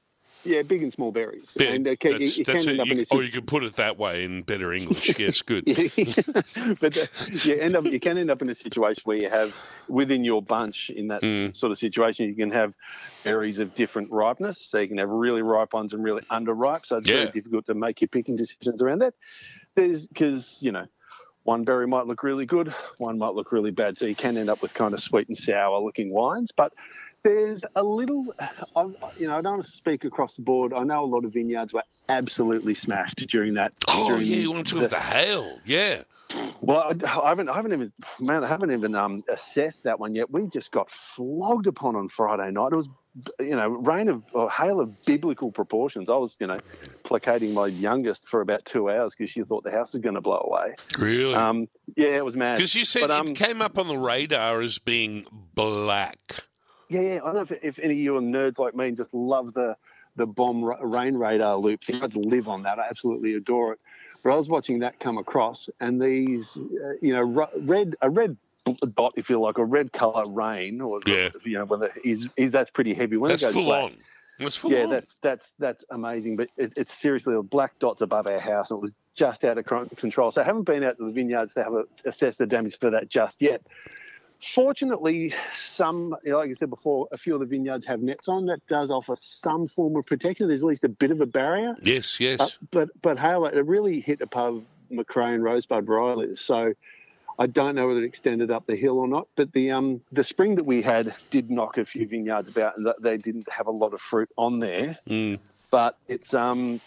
[0.45, 1.53] Yeah, big and small berries.
[1.57, 2.73] Bit- and uh, can, you, that's- you that's can it.
[2.73, 5.19] end up You- in a or you could put it that way in better English.
[5.19, 5.65] yes, good.
[6.81, 7.07] but uh,
[7.45, 9.55] you end up you can end up in a situation where you have
[9.89, 11.57] within your bunch in that Mm.
[11.57, 12.75] sort of situation you can have
[13.23, 16.99] berries of different ripeness so you can have really ripe ones and really underripe so
[16.99, 17.17] it's Yeah.
[17.21, 19.15] very difficult to make your picking decisions around that
[19.75, 20.87] there's because you know
[21.45, 23.99] one berry might look really good, one might look really bad.
[23.99, 26.53] So you can end up with kind of sweet and sour looking wines.
[26.57, 26.73] But
[27.25, 28.33] there's a little,
[28.77, 30.73] I'm, you know, I don't want to speak across the board.
[30.73, 33.73] I know a lot of vineyards were absolutely smashed during that.
[33.89, 35.59] Oh during yeah, you want to talk about the hail?
[35.65, 36.03] Yeah.
[36.61, 40.15] Well, I, I haven't, I haven't even, man, I haven't even um, assessed that one
[40.15, 40.31] yet.
[40.31, 42.73] We just got flogged upon on Friday night.
[42.73, 42.89] It was,
[43.39, 46.11] you know, rain of or hail of biblical proportions.
[46.11, 46.59] I was, you know,
[47.05, 50.21] placating my youngest for about two hours because she thought the house was going to
[50.21, 50.75] blow away.
[50.99, 51.35] Really?
[51.35, 52.57] Um, yeah, it was mad.
[52.57, 56.45] Because you said But, um, it came up on the radar as being black.
[56.89, 57.15] Yeah, yeah.
[57.23, 59.55] I don't know if, if any of you are nerds like me and just love
[59.55, 59.77] the
[60.17, 61.91] the bomb ra- rain radar loops.
[61.91, 62.79] I just live on that.
[62.79, 63.81] I absolutely adore it.
[64.23, 68.37] But I was watching that come across, and these, uh, you know, red a red
[68.95, 71.31] dot, if you like, a red color rain, or Yeah.
[71.45, 73.17] you know, whether is is that's pretty heavy.
[73.17, 73.97] When That's it goes full black, on.
[74.39, 74.91] That's full yeah, on.
[74.91, 76.37] that's that's that's amazing.
[76.37, 79.59] But it, it's seriously the black dots above our house, and it was just out
[79.59, 79.67] of
[79.97, 80.31] control.
[80.33, 82.91] So I haven't been out to the vineyards to have a, assess the damage for
[82.91, 83.63] that just yet.
[84.53, 88.47] Fortunately, some, like I said before, a few of the vineyards have nets on.
[88.47, 90.49] That does offer some form of protection.
[90.49, 91.75] There's at least a bit of a barrier.
[91.83, 92.41] Yes, yes.
[92.41, 96.41] Uh, but but hail it really hit above McCrae and Rosebud varieties.
[96.41, 96.75] So
[97.39, 99.29] I don't know whether it extended up the hill or not.
[99.35, 102.93] But the um the spring that we had did knock a few vineyards about, and
[103.01, 104.99] they didn't have a lot of fruit on there.
[105.09, 105.39] Mm.
[105.71, 106.81] But it's um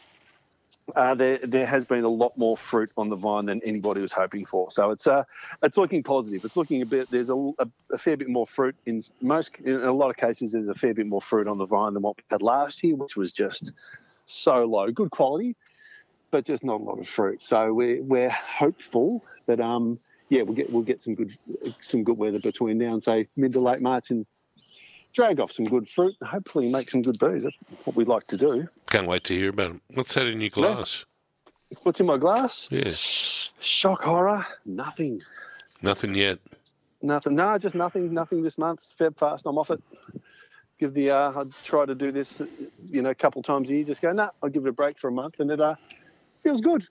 [0.95, 4.13] uh, there there has been a lot more fruit on the vine than anybody was
[4.13, 4.71] hoping for.
[4.71, 5.23] So it's uh
[5.61, 6.43] it's looking positive.
[6.45, 7.09] It's looking a bit.
[7.11, 9.59] There's a, a, a fair bit more fruit in most.
[9.59, 12.03] In a lot of cases, there's a fair bit more fruit on the vine than
[12.03, 13.73] what we had last year, which was just
[14.25, 14.89] so low.
[14.91, 15.55] Good quality,
[16.31, 17.43] but just not a lot of fruit.
[17.43, 21.37] So we're we're hopeful that um yeah we'll get we'll get some good
[21.81, 24.25] some good weather between now and say mid to late March and
[25.13, 27.43] drag off some good fruit and hopefully make some good booze.
[27.43, 28.67] That's what we'd like to do.
[28.89, 29.81] Can't wait to hear about it.
[29.93, 31.05] What's that in your glass?
[31.83, 32.67] What's in my glass?
[32.71, 32.93] Yeah.
[33.59, 35.21] Shock horror, nothing.
[35.81, 36.39] Nothing yet.
[37.01, 37.35] Nothing.
[37.35, 38.13] No, just nothing.
[38.13, 38.81] Nothing this month.
[38.99, 39.45] Feb fast.
[39.45, 39.81] I'm off it.
[40.79, 41.11] Give the.
[41.11, 42.41] Uh, I try to do this,
[42.89, 43.83] you know, a couple times a year.
[43.83, 44.11] Just go.
[44.11, 45.75] Nah, I'll give it a break for a month, and it uh,
[46.43, 46.87] feels good.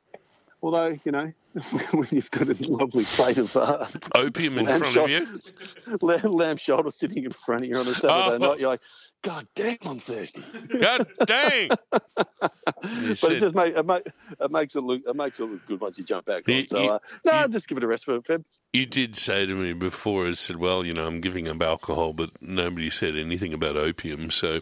[0.63, 1.33] Although you know,
[1.93, 5.41] when you've got a lovely plate of uh, Opium in front shou- of you.
[6.03, 8.37] lamb, lamb shoulder sitting in front of you on a Saturday Oh.
[8.51, 8.81] night, you're like,
[9.27, 10.45] God damn, I'm thirsty.
[10.79, 11.71] God dang!
[12.83, 14.07] But said- it just make, it, make,
[14.41, 16.67] it makes it look it makes it look good once you jump back on.
[16.69, 18.45] So you- uh, no, I'll just give it a rest for a bit.
[18.73, 22.13] You did say to me before, I said, well, you know, I'm giving up alcohol,
[22.13, 24.31] but nobody said anything about opium.
[24.31, 24.61] So,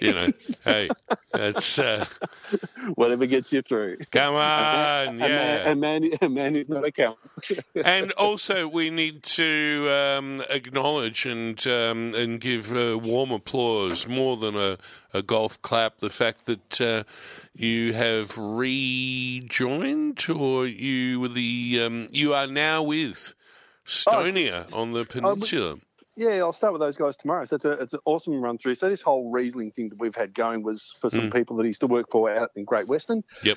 [0.00, 0.28] you know,
[0.64, 0.88] hey,
[1.32, 2.06] that's, uh,
[2.94, 3.98] Whatever gets you through.
[4.12, 5.70] come on, A man, yeah.
[5.70, 7.18] a man, a man is not a count.
[7.74, 14.36] and also, we need to um, acknowledge and um, and give uh, warm applause more
[14.36, 14.78] than a,
[15.12, 15.98] a golf clap.
[15.98, 17.04] The fact that uh,
[17.54, 23.34] you have rejoined, or you were the um, you are now with
[23.86, 25.76] Stonier on the peninsula.
[26.16, 27.46] Yeah, I'll start with those guys tomorrow.
[27.46, 28.74] So it's, a, it's an awesome run through.
[28.74, 31.34] So this whole Riesling thing that we've had going was for some Mm.
[31.34, 33.24] people that used to work for out in Great Western.
[33.42, 33.56] Yep.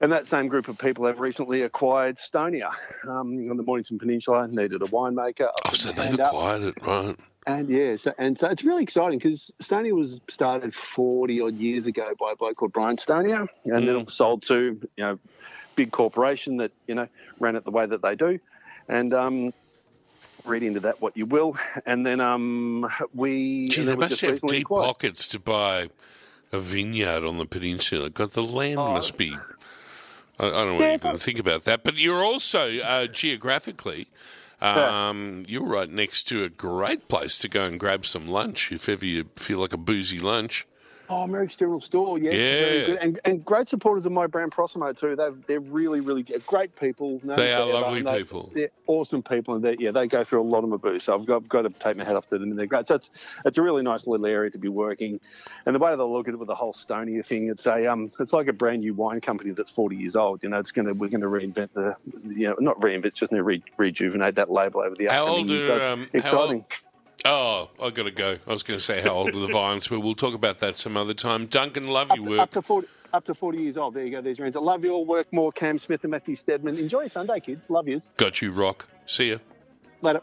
[0.00, 2.70] And that same group of people have recently acquired Stonier
[3.08, 4.46] um, on the Mornington Peninsula.
[4.46, 5.48] Needed a winemaker.
[5.64, 7.16] Oh, so they've acquired it, right?
[7.46, 11.86] And yeah, so and so it's really exciting because Stonier was started forty odd years
[11.86, 15.18] ago by a bloke called Brian Stonier, and then it was sold to you know
[15.76, 17.06] big corporation that you know
[17.38, 18.40] ran it the way that they do,
[18.88, 19.52] and um,
[20.44, 24.64] read into that what you will, and then um we Gee, they must have deep
[24.64, 24.86] acquired.
[24.86, 25.88] pockets to buy
[26.52, 28.10] a vineyard on the peninsula.
[28.10, 28.94] God, the land Oh.
[28.94, 29.38] must be.
[30.38, 34.08] I, I don't know what Yeah, to think about that, but you're also uh, geographically.
[34.60, 38.88] Um, You're right next to a great place to go and grab some lunch if
[38.88, 40.66] ever you feel like a boozy lunch.
[41.08, 42.86] Oh, Merricks General Store, yes, very Yeah.
[42.86, 42.98] good.
[42.98, 45.14] And, and great supporters of my brand Proximo too.
[45.16, 47.20] They're they're really really great people.
[47.22, 48.50] No They are lovely they- people.
[48.54, 51.04] They're awesome people, and they yeah they go through a lot of my booths.
[51.04, 52.86] So I've got, I've got to take my hat off to them, and they're great.
[52.88, 53.10] So it's
[53.44, 55.20] it's a really nice little area to be working,
[55.66, 58.10] and the way they look at it with the whole Stonier thing, it's a um
[58.18, 60.42] it's like a brand new wine company that's forty years old.
[60.42, 61.94] You know, it's gonna we're gonna reinvent the
[62.24, 65.66] you know not reinvent, just gonna re, rejuvenate that label over the How old years.
[65.66, 66.64] So are, um, how exciting.
[67.24, 68.38] Oh, I got to go.
[68.46, 70.76] I was going to say how old are the vines, but we'll talk about that
[70.76, 71.46] some other time.
[71.46, 72.40] Duncan, love up, your work.
[72.40, 73.94] up to 40 up to 40 years old.
[73.94, 74.20] There you go.
[74.20, 74.60] There's your answer.
[74.60, 75.06] Love you all.
[75.06, 75.50] Work more.
[75.50, 76.76] Cam Smith and Matthew Steadman.
[76.76, 77.70] Enjoy your Sunday, kids.
[77.70, 78.10] Love yous.
[78.16, 78.86] Got you, Rock.
[79.06, 79.38] See ya.
[80.02, 80.20] Later.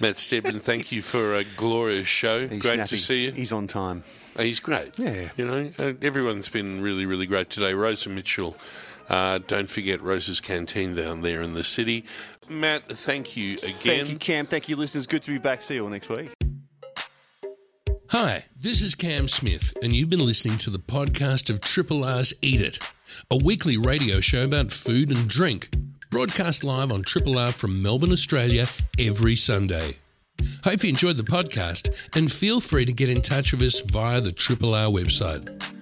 [0.00, 2.48] Matt Steadman, thank you for a glorious show.
[2.48, 2.88] He's great snappy.
[2.88, 3.32] to see you.
[3.32, 4.02] He's on time.
[4.36, 4.98] Uh, He's great.
[4.98, 5.30] Yeah.
[5.36, 7.74] You know, uh, everyone's been really, really great today.
[7.74, 8.56] Rosa Mitchell.
[9.08, 12.04] Uh, don't forget Rosa's Canteen down there in the city.
[12.48, 13.74] Matt, thank you again.
[13.76, 14.46] Thank you, Cam.
[14.46, 15.06] Thank you, listeners.
[15.06, 15.62] Good to be back.
[15.62, 16.30] See you all next week.
[18.10, 22.32] Hi, this is Cam Smith, and you've been listening to the podcast of Triple R's
[22.42, 22.78] Eat It,
[23.30, 25.74] a weekly radio show about food and drink,
[26.10, 28.68] broadcast live on Triple R from Melbourne, Australia,
[29.00, 29.96] every Sunday.
[30.62, 34.20] Hope you enjoyed the podcast and feel free to get in touch with us via
[34.20, 35.73] the Triple R website.